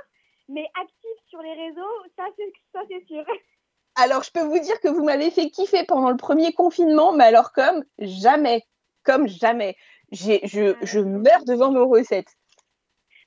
mais 0.48 0.66
actifs 0.82 1.24
sur 1.28 1.40
les 1.44 1.54
réseaux, 1.54 2.04
ça 2.18 2.24
c'est 2.90 3.06
sûr. 3.06 3.24
Alors 3.96 4.24
je 4.24 4.32
peux 4.32 4.44
vous 4.44 4.58
dire 4.58 4.80
que 4.80 4.88
vous 4.88 5.04
m'avez 5.04 5.30
fait 5.30 5.52
kiffer 5.52 5.86
pendant 5.88 6.10
le 6.10 6.18
premier 6.18 6.52
confinement, 6.52 7.14
mais 7.14 7.26
alors 7.26 7.52
comme 7.52 7.84
jamais, 8.00 8.64
comme 9.04 9.28
jamais. 9.28 9.76
Je, 10.12 10.74
je 10.82 11.00
meurs 11.00 11.46
devant 11.46 11.72
vos 11.72 11.88
recettes. 11.88 12.36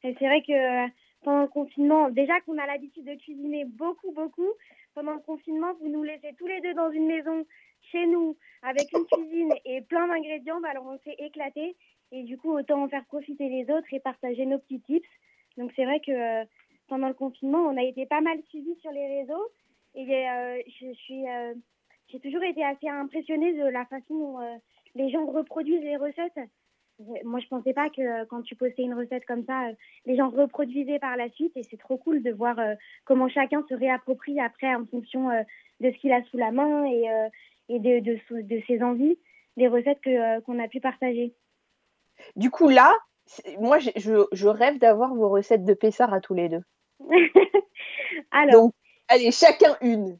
C'est 0.02 0.14
vrai 0.14 0.42
que 0.42 0.90
pendant 1.22 1.42
le 1.42 1.48
confinement, 1.48 2.10
déjà 2.10 2.40
qu'on 2.40 2.58
a 2.58 2.66
l'habitude 2.66 3.04
de 3.04 3.14
cuisiner 3.14 3.64
beaucoup, 3.64 4.12
beaucoup, 4.12 4.52
pendant 4.94 5.14
le 5.14 5.20
confinement, 5.20 5.72
vous 5.80 5.88
nous 5.88 6.02
laissez 6.02 6.34
tous 6.38 6.46
les 6.46 6.60
deux 6.60 6.74
dans 6.74 6.90
une 6.90 7.06
maison 7.06 7.46
chez 7.90 8.06
nous 8.06 8.36
avec 8.62 8.92
une 8.92 9.06
cuisine 9.06 9.52
et 9.64 9.80
plein 9.82 10.06
d'ingrédients, 10.06 10.60
bah, 10.60 10.68
alors 10.70 10.86
on 10.86 10.98
s'est 10.98 11.16
éclaté 11.18 11.76
et 12.12 12.22
du 12.24 12.36
coup 12.36 12.52
autant 12.52 12.82
en 12.82 12.88
faire 12.88 13.04
profiter 13.06 13.48
les 13.48 13.64
autres 13.72 13.92
et 13.92 14.00
partager 14.00 14.46
nos 14.46 14.58
petits 14.58 14.80
tips. 14.80 15.08
Donc 15.56 15.72
c'est 15.76 15.84
vrai 15.84 16.00
que 16.00 16.12
euh, 16.12 16.44
pendant 16.88 17.08
le 17.08 17.14
confinement, 17.14 17.60
on 17.60 17.76
a 17.76 17.82
été 17.82 18.06
pas 18.06 18.20
mal 18.20 18.38
suivis 18.48 18.76
sur 18.80 18.90
les 18.90 19.20
réseaux. 19.20 19.48
Et 19.94 20.28
euh, 20.28 20.62
je 20.80 20.92
suis, 20.94 21.28
euh, 21.28 21.54
j'ai 22.08 22.20
toujours 22.20 22.42
été 22.42 22.64
assez 22.64 22.88
impressionnée 22.88 23.52
de 23.54 23.64
la 23.64 23.84
façon 23.86 24.14
dont 24.14 24.60
les 24.94 25.10
gens 25.10 25.26
reproduisent 25.26 25.82
les 25.82 25.96
recettes 25.96 26.38
moi, 27.24 27.40
je 27.40 27.48
pensais 27.48 27.72
pas 27.72 27.90
que 27.90 28.00
euh, 28.00 28.24
quand 28.28 28.42
tu 28.42 28.54
postais 28.54 28.82
une 28.82 28.94
recette 28.94 29.24
comme 29.26 29.44
ça, 29.44 29.68
euh, 29.68 29.72
les 30.06 30.16
gens 30.16 30.30
reproduisaient 30.30 30.98
par 30.98 31.16
la 31.16 31.28
suite. 31.30 31.56
Et 31.56 31.62
c'est 31.62 31.78
trop 31.78 31.96
cool 31.96 32.22
de 32.22 32.30
voir 32.30 32.58
euh, 32.58 32.74
comment 33.04 33.28
chacun 33.28 33.64
se 33.68 33.74
réapproprie 33.74 34.40
après 34.40 34.74
en 34.74 34.86
fonction 34.86 35.28
de 35.80 35.90
ce 35.90 35.98
qu'il 35.98 36.12
a 36.12 36.22
sous 36.24 36.36
la 36.36 36.52
main 36.52 36.86
et, 36.86 37.06
et 37.68 37.78
de, 37.78 38.00
de, 38.00 38.42
de, 38.42 38.62
ses 38.66 38.82
envies, 38.82 39.18
les 39.56 39.68
recettes 39.68 40.00
que, 40.00 40.40
qu'on 40.40 40.62
a 40.62 40.68
pu 40.68 40.80
partager. 40.80 41.34
Du 42.36 42.50
coup, 42.50 42.68
là, 42.68 42.94
moi, 43.58 43.78
je, 43.78 43.90
je, 44.32 44.46
rêve 44.46 44.78
d'avoir 44.78 45.14
vos 45.14 45.28
recettes 45.28 45.64
de 45.64 45.74
Pessard 45.74 46.12
à 46.12 46.20
tous 46.20 46.34
les 46.34 46.48
deux. 46.48 46.62
Alors, 48.30 48.64
Donc, 48.64 48.74
allez, 49.08 49.30
chacun 49.30 49.76
une. 49.80 50.18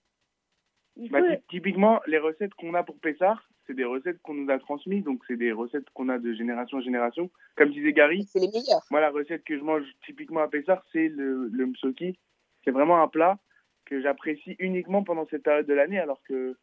Bah, 0.96 1.20
typiquement, 1.48 2.00
les 2.06 2.18
recettes 2.18 2.54
qu'on 2.54 2.74
a 2.74 2.82
pour 2.82 2.98
Pessard, 2.98 3.48
c'est 3.66 3.75
des 3.75 3.85
recettes 3.85 4.20
qu'on 4.22 4.35
nous 4.35 4.51
a 4.51 4.59
transmises, 4.59 5.05
donc 5.05 5.22
c'est 5.27 5.37
des 5.37 5.53
recettes 5.53 5.88
qu'on 5.94 6.09
a 6.09 6.18
de 6.18 6.33
génération 6.33 6.79
en 6.79 6.83
génération. 6.83 7.31
Comme 7.57 7.70
disait 7.70 7.92
Gary, 7.92 8.25
c'est 8.25 8.40
les 8.40 8.48
meilleures. 8.48 8.85
Moi, 8.90 9.01
la 9.01 9.11
recette 9.11 9.44
que 9.44 9.57
je 9.57 9.62
mange 9.62 9.85
typiquement 10.05 10.40
à 10.40 10.48
Pessar, 10.48 10.83
c'est 10.92 11.09
le, 11.09 11.48
le 11.48 11.66
msoki. 11.66 12.18
C'est 12.64 12.70
vraiment 12.70 13.03
un 13.03 13.09
plat 13.09 13.38
que 13.85 14.01
j'apprécie 14.01 14.57
uniquement 14.59 15.03
pendant 15.03 15.27
cette 15.27 15.42
période 15.42 15.66
de 15.66 15.75
l'année, 15.75 15.98
alors 15.98 16.22
que 16.22 16.57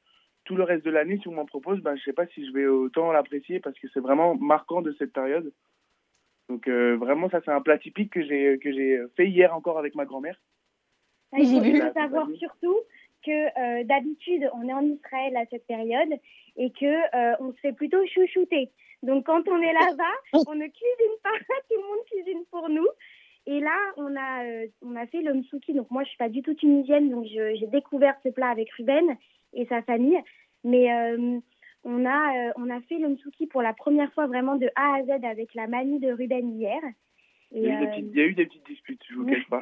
tout 0.45 0.55
le 0.55 0.63
reste 0.63 0.85
de 0.85 0.91
l'année, 0.91 1.19
si 1.21 1.27
on 1.27 1.33
m'en 1.33 1.45
propose, 1.45 1.79
ben, 1.81 1.95
je 1.95 2.01
ne 2.01 2.05
sais 2.05 2.13
pas 2.13 2.27
si 2.27 2.45
je 2.45 2.51
vais 2.51 2.65
autant 2.65 3.11
l'apprécier 3.11 3.59
parce 3.59 3.77
que 3.77 3.87
c'est 3.93 3.99
vraiment 3.99 4.35
marquant 4.35 4.81
de 4.81 4.93
cette 4.97 5.13
période. 5.13 5.53
Donc 6.49 6.67
euh, 6.67 6.97
vraiment, 6.97 7.29
ça 7.29 7.41
c'est 7.45 7.51
un 7.51 7.61
plat 7.61 7.77
typique 7.77 8.11
que 8.11 8.23
j'ai 8.23 8.57
que 8.57 8.71
j'ai 8.73 8.99
fait 9.15 9.27
hier 9.27 9.53
encore 9.55 9.77
avec 9.77 9.93
ma 9.93 10.05
grand-mère. 10.05 10.41
J'ai 11.37 11.59
vu. 11.59 11.79
savoir 11.93 12.27
surtout 12.39 12.79
que 13.29 13.59
euh, 13.59 13.83
d'habitude, 13.83 14.49
on 14.53 14.67
est 14.67 14.73
en 14.73 14.83
Israël 14.83 15.37
à 15.37 15.45
cette 15.51 15.67
période 15.67 16.09
et 16.57 16.71
que 16.71 16.85
euh, 16.85 17.35
on 17.39 17.53
se 17.53 17.59
fait 17.59 17.73
plutôt 17.73 18.03
chouchouter. 18.07 18.71
Donc 19.03 19.27
quand 19.27 19.47
on 19.47 19.61
est 19.61 19.73
là-bas, 19.73 20.15
on 20.47 20.55
ne 20.55 20.65
cuisine 20.65 21.17
pas, 21.23 21.29
tout 21.69 21.75
le 21.75 21.87
monde 21.87 22.05
cuisine 22.11 22.43
pour 22.51 22.69
nous. 22.69 22.87
Et 23.45 23.59
là, 23.59 23.77
on 23.97 24.15
a, 24.15 24.43
euh, 24.45 24.67
on 24.81 24.95
a 24.95 25.05
fait 25.07 25.21
le 25.21 25.33
msuki. 25.33 25.73
Donc 25.73 25.91
moi, 25.91 26.03
je 26.03 26.09
suis 26.09 26.17
pas 26.17 26.29
du 26.29 26.41
tout 26.41 26.53
tunisienne, 26.55 27.09
donc 27.09 27.25
j'ai 27.25 27.67
découvert 27.67 28.15
ce 28.23 28.29
plat 28.29 28.49
avec 28.49 28.71
Ruben 28.71 29.15
et 29.53 29.65
sa 29.67 29.81
famille. 29.83 30.19
Mais 30.63 30.89
on 31.83 32.05
a, 32.05 32.51
on 32.57 32.69
a 32.69 32.81
fait 32.81 32.97
le 32.97 33.09
msuki 33.09 33.47
pour 33.47 33.61
la 33.61 33.73
première 33.73 34.11
fois 34.13 34.27
vraiment 34.27 34.55
de 34.55 34.69
A 34.75 34.95
à 34.95 35.03
Z 35.03 35.23
avec 35.23 35.53
la 35.55 35.67
manie 35.67 35.99
de 35.99 36.11
Ruben 36.11 36.59
hier. 36.59 36.81
il, 37.51 37.63
y 37.63 37.71
a 37.71 38.25
eu 38.25 38.33
des 38.33 38.45
petites 38.45 38.67
disputes, 38.67 39.01
je 39.09 39.15
vous 39.15 39.25
cache 39.25 39.49
pas. 39.49 39.59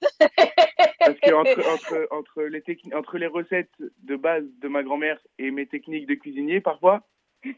Parce 0.98 1.18
que 1.18 1.32
entre, 1.32 2.08
entre, 2.12 2.42
les 2.42 2.62
entre 2.94 3.18
les 3.18 3.26
recettes 3.26 3.70
de 4.02 4.16
base 4.16 4.44
de 4.60 4.68
ma 4.68 4.82
grand-mère 4.82 5.18
et 5.38 5.50
mes 5.50 5.66
techniques 5.66 6.06
de 6.06 6.14
cuisinier, 6.14 6.60
parfois, 6.60 7.06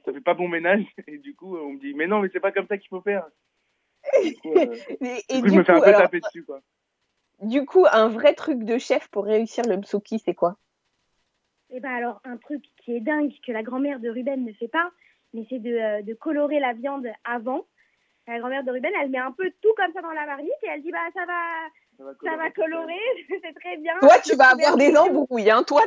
ça 0.04 0.12
fait 0.12 0.20
pas 0.20 0.35
bon 0.35 0.48
ménage. 0.48 0.85
Et 1.06 1.18
du 1.18 1.35
coup, 1.35 1.56
on 1.56 1.72
me 1.72 1.78
dit, 1.78 1.94
mais 1.94 2.06
non, 2.06 2.20
mais 2.20 2.28
c'est 2.32 2.40
pas 2.40 2.52
comme 2.52 2.66
ça 2.66 2.78
qu'il 2.78 2.88
faut 2.88 3.00
faire. 3.00 3.26
Du 4.24 4.35
coup, 4.37 4.54
euh, 4.56 4.74
et, 5.00 5.22
je 5.30 5.54
me 5.54 5.64
fais 5.64 5.72
un 5.72 5.80
peu 5.80 5.92
taper 5.92 6.20
dessus. 6.20 6.44
Quoi. 6.44 6.61
Du 7.40 7.64
coup, 7.64 7.87
un 7.90 8.08
vrai 8.08 8.35
truc 8.35 8.64
de 8.64 8.78
chef 8.78 9.08
pour 9.08 9.24
réussir 9.24 9.64
le 9.64 9.76
msuki, 9.76 10.18
c'est 10.18 10.35
quoi? 10.35 10.56
Eh 11.70 11.80
ben 11.80 11.90
alors, 11.90 12.20
un 12.24 12.37
truc 12.37 12.62
qui 12.76 12.94
est 12.94 13.00
dingue, 13.00 13.32
que 13.44 13.52
la 13.52 13.62
grand-mère 13.62 13.98
de 13.98 14.11
Ruben 14.11 14.44
ne 14.44 14.52
fait 14.52 14.68
pas, 14.68 14.90
mais 15.32 15.46
c'est 15.48 15.58
de, 15.58 15.72
euh, 15.72 16.02
de 16.02 16.12
colorer 16.14 16.61
la 16.61 16.74
viande 16.74 17.06
avant. 17.24 17.66
La 18.26 18.38
grand-mère 18.38 18.62
de 18.62 18.70
Ruben, 18.70 18.92
elle 19.00 19.11
met 19.11 19.18
un 19.18 19.32
peu 19.32 19.50
tout 19.62 19.72
comme 19.76 19.92
ça 19.92 20.02
dans 20.02 20.12
la 20.12 20.26
marmite 20.26 20.52
et 20.62 20.66
elle 20.68 20.82
dit, 20.82 20.92
bah 20.92 20.98
ça 21.14 21.24
va 21.24 21.32
ça 21.98 22.37
va 22.37 22.50
colorer, 22.50 22.94
c'est 23.28 23.55
très 23.55 23.76
bien. 23.76 23.94
Toi, 24.00 24.18
tu 24.24 24.35
vas 24.37 24.50
avoir 24.52 24.76
des 24.76 24.96
embrouilles. 24.96 25.50
Hein. 25.50 25.62
Toi, 25.62 25.83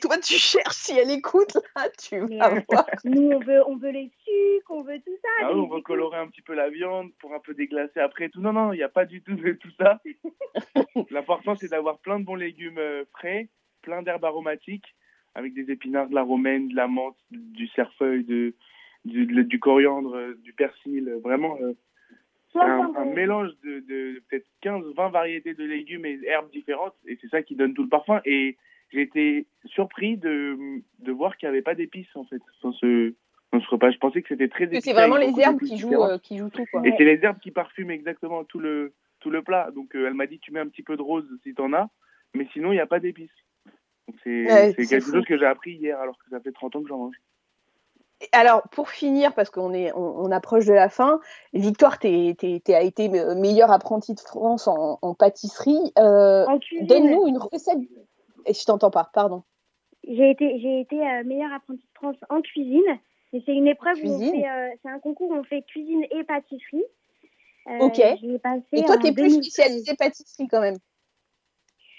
Toi, 0.00 0.18
tu 0.18 0.34
cherches 0.34 0.76
si 0.76 0.98
elle 0.98 1.10
écoute, 1.10 1.56
là, 1.76 1.88
tu 1.98 2.18
vas 2.18 2.52
euh, 2.52 2.60
voir. 2.68 2.86
Nous, 3.04 3.30
on 3.30 3.40
veut, 3.40 3.66
on 3.66 3.76
veut 3.76 3.90
les 3.90 4.10
sucres, 4.24 4.70
on 4.70 4.82
veut 4.82 5.00
tout 5.00 5.16
ça. 5.22 5.28
Ah 5.42 5.52
on 5.52 5.68
veut 5.68 5.80
colorer 5.80 6.18
un 6.18 6.28
petit 6.28 6.42
peu 6.42 6.54
la 6.54 6.68
viande 6.70 7.10
pour 7.18 7.34
un 7.34 7.40
peu 7.40 7.54
déglacer 7.54 8.00
après 8.00 8.28
tout. 8.28 8.40
Non, 8.40 8.52
non, 8.52 8.72
il 8.72 8.76
n'y 8.76 8.82
a 8.82 8.88
pas 8.88 9.06
du 9.06 9.22
tout 9.22 9.34
de 9.34 9.52
tout 9.52 9.70
ça. 9.78 10.00
L'important, 11.10 11.56
c'est 11.56 11.68
d'avoir 11.68 11.98
plein 11.98 12.20
de 12.20 12.24
bons 12.24 12.34
légumes 12.34 12.78
euh, 12.78 13.04
frais, 13.12 13.48
plein 13.82 14.02
d'herbes 14.02 14.24
aromatiques, 14.24 14.94
avec 15.34 15.54
des 15.54 15.70
épinards, 15.72 16.08
de 16.08 16.14
la 16.14 16.22
romaine, 16.22 16.68
de 16.68 16.76
la 16.76 16.86
menthe, 16.86 17.18
du 17.30 17.66
cerfeuil, 17.68 18.24
de, 18.24 18.54
du, 19.04 19.26
du 19.26 19.58
coriandre, 19.58 20.14
euh, 20.14 20.34
du 20.42 20.52
persil. 20.52 21.12
Vraiment, 21.22 21.56
c'est 21.58 21.74
un, 22.54 23.04
mélange 23.04 23.50
de, 23.64 23.80
de 23.80 24.22
peut-être 24.28 24.46
15-20 24.62 25.10
variétés 25.10 25.54
de 25.54 25.64
légumes 25.64 26.06
et 26.06 26.20
herbes 26.26 26.50
différentes, 26.50 26.94
et 27.06 27.18
c'est 27.20 27.28
ça 27.28 27.42
qui 27.42 27.56
donne 27.56 27.74
tout 27.74 27.82
le 27.82 27.88
parfum. 27.88 28.20
Et 28.24 28.56
j'ai 28.92 29.02
été 29.02 29.46
surpris 29.66 30.16
de, 30.16 30.56
de 31.00 31.12
voir 31.12 31.36
qu'il 31.36 31.48
n'y 31.48 31.54
avait 31.54 31.62
pas 31.62 31.74
d'épices, 31.74 32.14
en 32.14 32.24
fait, 32.24 32.40
dans 32.62 32.72
ce, 32.72 33.14
dans 33.52 33.60
ce 33.60 33.68
repas. 33.68 33.90
Je 33.90 33.98
pensais 33.98 34.22
que 34.22 34.28
c'était 34.28 34.48
très 34.48 34.68
C'est 34.80 34.92
vraiment 34.92 35.16
les 35.16 35.32
herbes 35.38 35.60
qui 35.60 35.78
jouent, 35.78 36.02
euh, 36.02 36.18
qui 36.18 36.38
jouent 36.38 36.50
tout. 36.50 36.64
Quoi. 36.70 36.86
Et 36.86 36.92
c'est 36.96 37.04
les 37.04 37.18
herbes 37.22 37.40
qui 37.40 37.50
parfument 37.50 37.90
exactement 37.90 38.44
tout 38.44 38.60
le, 38.60 38.94
tout 39.20 39.30
le 39.30 39.42
plat. 39.42 39.70
Donc 39.74 39.94
euh, 39.94 40.06
elle 40.06 40.14
m'a 40.14 40.26
dit 40.26 40.38
tu 40.38 40.52
mets 40.52 40.60
un 40.60 40.68
petit 40.68 40.82
peu 40.82 40.96
de 40.96 41.02
rose 41.02 41.26
si 41.42 41.54
tu 41.54 41.62
en 41.62 41.72
as, 41.72 41.88
mais 42.34 42.46
sinon 42.52 42.72
il 42.72 42.76
n'y 42.76 42.80
a 42.80 42.86
pas 42.86 43.00
d'épices. 43.00 43.30
c'est 44.22 44.74
quelque 44.76 45.00
chose 45.00 45.24
que 45.24 45.38
j'ai 45.38 45.46
appris 45.46 45.72
hier 45.72 45.98
alors 45.98 46.18
que 46.18 46.28
ça 46.30 46.40
fait 46.40 46.52
30 46.52 46.76
ans 46.76 46.82
que 46.82 46.88
j'en 46.88 46.98
mange 46.98 47.16
alors, 48.32 48.62
pour 48.70 48.90
finir, 48.90 49.34
parce 49.34 49.50
qu'on 49.50 49.72
est, 49.72 49.92
on, 49.94 50.30
approche 50.30 50.66
de 50.66 50.72
la 50.72 50.88
fin, 50.88 51.20
Victoire, 51.52 51.98
tu 51.98 52.06
as 52.08 52.82
été 52.82 53.08
meilleure 53.08 53.70
apprentie 53.70 54.14
de 54.14 54.20
France 54.20 54.68
en, 54.68 55.14
pâtisserie. 55.14 55.92
Euh, 55.98 56.44
donne-nous 56.82 57.26
une 57.26 57.38
recette. 57.38 57.78
Et 58.46 58.52
je 58.52 58.64
t'entends 58.64 58.90
pas, 58.90 59.10
pardon. 59.12 59.42
J'ai 60.06 60.30
été, 60.30 60.58
j'ai 60.60 60.80
été 60.80 61.00
euh, 61.00 61.24
meilleure 61.24 61.52
apprentie 61.52 61.82
de 61.82 61.94
France 61.94 62.16
en 62.28 62.42
cuisine. 62.42 62.82
Et 63.32 63.42
c'est 63.46 63.54
une 63.54 63.66
épreuve 63.66 63.96
où 64.04 64.08
on 64.08 64.18
fait, 64.18 64.48
euh, 64.48 64.68
c'est 64.82 64.90
un 64.90 64.98
concours 64.98 65.30
où 65.30 65.34
on 65.34 65.44
fait 65.44 65.62
cuisine 65.62 66.04
et 66.10 66.24
pâtisserie. 66.24 66.84
ok. 67.80 67.98
et 67.98 68.84
toi, 68.84 68.98
tu 68.98 69.06
es 69.06 69.12
plus 69.12 69.30
spécialisée 69.30 69.94
pâtisserie 69.96 70.46
quand 70.48 70.60
même. 70.60 70.76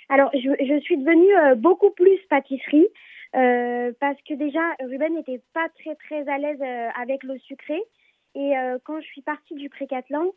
Alors, 0.07 0.29
je, 0.33 0.49
je 0.63 0.79
suis 0.81 0.97
devenue 0.97 1.55
beaucoup 1.59 1.89
plus 1.89 2.19
pâtisserie. 2.29 2.87
Euh, 3.35 3.91
parce 3.99 4.21
que 4.27 4.33
déjà, 4.33 4.61
Ruben 4.79 5.13
n'était 5.13 5.41
pas 5.53 5.67
très 5.79 5.95
très 5.95 6.27
à 6.29 6.37
l'aise 6.37 6.61
euh, 6.61 6.89
avec 6.95 7.23
l'eau 7.23 7.37
sucrée. 7.39 7.83
Et 8.33 8.57
euh, 8.57 8.77
quand 8.83 8.99
je 9.01 9.05
suis 9.07 9.21
partie 9.21 9.55
du 9.55 9.69
précatelan, 9.69 10.31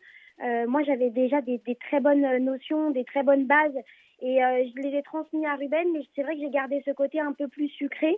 moi 0.67 0.83
j'avais 0.83 1.09
déjà 1.09 1.41
des, 1.41 1.61
très 1.81 1.99
bonnes 1.99 2.25
notions, 2.37 2.91
des 2.91 3.03
très 3.03 3.23
bonnes 3.23 3.45
bases. 3.45 3.75
Et 4.21 4.39
je 4.41 4.81
les 4.81 4.97
ai 4.97 5.03
transmis 5.03 5.45
à 5.45 5.55
Ruben, 5.55 5.91
mais 5.93 6.01
c'est 6.15 6.23
vrai 6.23 6.35
que 6.35 6.41
j'ai 6.41 6.49
gardé 6.49 6.81
ce 6.85 6.91
côté 6.91 7.19
un 7.19 7.33
peu 7.33 7.49
plus 7.49 7.67
sucré. 7.67 8.17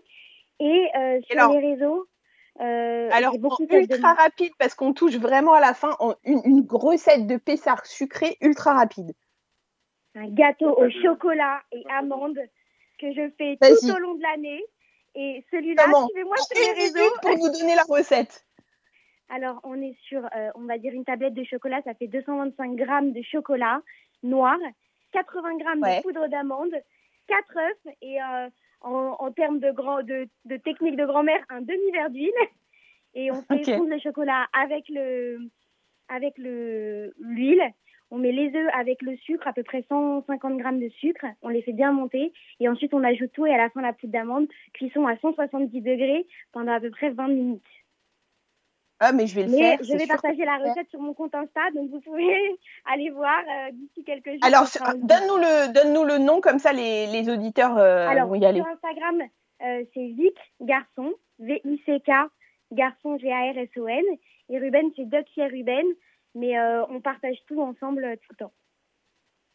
Et 0.59 0.87
sur 1.27 1.51
les 1.51 1.71
réseaux, 1.71 2.07
alors, 2.59 3.33
ultra 3.71 4.13
rapide, 4.13 4.51
parce 4.59 4.75
qu'on 4.75 4.93
touche 4.93 5.17
vraiment 5.17 5.53
à 5.53 5.61
la 5.61 5.73
fin, 5.73 5.95
en 5.99 6.13
une, 6.23 6.41
une 6.45 6.67
recette 6.69 7.25
de 7.25 7.37
Pessard 7.37 7.87
sucré 7.87 8.37
ultra 8.39 8.73
rapide. 8.73 9.13
Un 10.13 10.27
gâteau 10.27 10.77
au 10.77 10.89
chocolat 10.91 11.61
et 11.71 11.83
amandes 11.89 12.39
que 13.01 13.11
je 13.11 13.29
fais 13.37 13.57
tout 13.57 13.89
au 13.89 13.97
long 13.97 14.15
de 14.15 14.21
l'année. 14.21 14.63
Et 15.15 15.43
celui-là, 15.51 15.83
suivez-moi 15.83 16.37
sur 16.37 16.57
les 16.57 16.81
réseaux. 16.81 17.13
pour 17.21 17.37
vous 17.37 17.49
donner 17.49 17.75
la 17.75 17.83
recette. 17.83 18.45
Alors, 19.29 19.59
on 19.63 19.81
est 19.81 19.95
sur, 20.07 20.23
euh, 20.23 20.51
on 20.55 20.61
va 20.61 20.77
dire, 20.77 20.93
une 20.93 21.05
tablette 21.05 21.33
de 21.33 21.43
chocolat. 21.43 21.81
Ça 21.83 21.93
fait 21.93 22.07
225 22.07 22.75
grammes 22.75 23.11
de 23.11 23.21
chocolat 23.21 23.81
noir, 24.23 24.57
80 25.13 25.57
grammes 25.57 25.81
de 25.81 26.01
poudre 26.01 26.27
d'amande, 26.27 26.73
4 27.27 27.57
œufs 27.57 27.95
et 28.01 28.21
euh, 28.21 28.49
en, 28.81 29.31
termes 29.31 29.59
de, 29.59 29.71
grand, 29.71 30.03
de, 30.03 30.27
de 30.45 30.57
technique 30.57 30.95
de 30.95 31.05
grand-mère, 31.05 31.43
un 31.49 31.61
demi-verre 31.61 32.09
d'huile. 32.09 32.31
Et 33.13 33.31
on 33.31 33.41
fait 33.41 33.63
fondre 33.63 33.89
le 33.89 33.99
chocolat 33.99 34.47
avec 34.53 34.85
le 34.89 35.39
avec 36.07 36.37
le 36.37 37.13
l'huile. 37.19 37.63
On 38.12 38.17
met 38.17 38.34
les 38.34 38.54
œufs 38.54 38.69
avec 38.78 39.02
le 39.02 39.15
sucre, 39.17 39.47
à 39.47 39.54
peu 39.54 39.63
près 39.63 39.86
150 39.88 40.58
grammes 40.58 40.80
de 40.80 40.89
sucre. 40.89 41.26
On 41.41 41.47
les 41.47 41.62
fait 41.62 41.71
bien 41.71 41.93
monter. 41.93 42.34
Et 42.60 42.67
ensuite, 42.67 42.93
on 42.93 43.04
ajoute 43.04 43.32
tout 43.32 43.45
et 43.45 43.54
à 43.54 43.58
la 43.58 43.69
fin, 43.69 43.82
la 43.82 43.93
poudre 43.93 44.12
d'amande. 44.12 44.47
Cuisson 44.74 45.08
à 45.08 45.17
170 45.17 45.82
degrés 45.82 46.28
pendant 46.52 46.74
à 46.74 46.82
peu 46.82 46.91
près 46.91 47.10
20 47.10 47.28
minutes. 47.30 47.63
Ah, 49.04 49.13
mais 49.13 49.26
je 49.26 49.36
vais 49.36 49.47
le 49.47 49.50
faire. 49.50 49.80
Je 49.82 49.97
vais 49.97 50.06
partager 50.06 50.45
la 50.45 50.58
recette 50.58 50.88
sur 50.89 51.00
mon 51.00 51.15
compte 51.15 51.34
Insta, 51.34 51.71
donc 51.74 51.89
vous 51.89 52.02
pouvez 52.02 52.56
aller 52.86 53.10
voir 53.10 53.39
euh, 53.39 53.71
d'ici 53.71 54.04
quelques 54.04 54.30
jours. 54.30 54.43
Alors, 54.43 54.67
donne-nous 54.95 55.38
le, 55.38 55.74
donne 55.74 56.08
le 56.08 56.17
nom, 56.19 56.39
comme 56.39 56.60
ça 56.60 56.71
les, 56.71 57.08
les 57.08 57.28
auditeurs 57.28 57.78
euh, 57.80 58.13
vont 58.26 58.36
y 58.36 58.45
aller. 58.45 58.60
Sur 58.60 58.67
Instagram, 58.67 59.21
euh, 59.63 59.84
c'est 59.93 60.06
Vic 60.06 60.38
Garçon, 60.62 61.13
V-I-C-K, 61.39 62.12
Garçon 62.74 63.17
G-A-R-S-O-N. 63.17 64.04
Et 64.50 64.60
Ruben, 64.60 64.91
c'est 64.95 65.06
Duck 65.06 65.26
Ruben. 65.38 65.86
Mais 66.35 66.59
on 66.89 67.01
partage 67.01 67.37
tout 67.47 67.61
ensemble 67.61 68.17
tout 68.21 68.31
le 68.31 68.35
temps. 68.37 68.53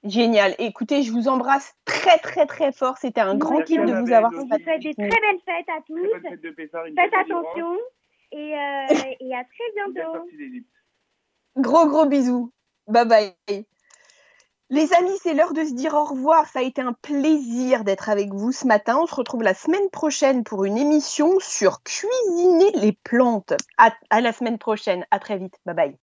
Génial. 0.04 0.54
Écoutez, 0.58 1.02
je 1.02 1.10
vous 1.10 1.28
embrasse 1.28 1.74
très 1.84 2.18
très 2.18 2.46
très 2.46 2.72
fort. 2.72 2.96
C'était 2.98 3.20
un 3.20 3.36
grand 3.36 3.62
kiff 3.62 3.80
de 3.84 3.92
vous 3.92 4.12
avoir. 4.12 4.30
On 4.34 4.44
vous 4.44 4.62
souhaite 4.62 4.82
des 4.82 4.94
très 4.94 5.08
belles 5.08 5.40
fêtes 5.44 5.68
à 5.68 5.80
tous. 5.86 6.92
Faites 6.94 7.14
attention. 7.14 7.76
Et, 8.32 8.54
euh, 8.54 8.86
et 9.20 9.34
à 9.34 9.44
très 9.44 9.72
bientôt. 9.74 10.28
Gros 11.56 11.86
gros 11.86 12.06
bisous. 12.06 12.52
Bye 12.86 13.06
bye. 13.06 13.66
Les 14.68 14.92
amis, 14.94 15.16
c'est 15.22 15.34
l'heure 15.34 15.52
de 15.52 15.64
se 15.64 15.74
dire 15.74 15.94
au 15.94 16.04
revoir. 16.04 16.46
Ça 16.46 16.58
a 16.58 16.62
été 16.62 16.82
un 16.82 16.92
plaisir 16.92 17.84
d'être 17.84 18.08
avec 18.08 18.32
vous 18.32 18.50
ce 18.52 18.66
matin. 18.66 18.98
On 19.00 19.06
se 19.06 19.14
retrouve 19.14 19.42
la 19.42 19.54
semaine 19.54 19.90
prochaine 19.90 20.42
pour 20.44 20.64
une 20.64 20.76
émission 20.76 21.38
sur 21.40 21.82
cuisiner 21.82 22.72
les 22.74 22.92
plantes. 22.92 23.54
À, 23.78 23.92
à 24.10 24.20
la 24.20 24.32
semaine 24.32 24.58
prochaine. 24.58 25.06
À 25.10 25.18
très 25.20 25.38
vite. 25.38 25.54
Bye 25.64 25.74
bye. 25.74 25.94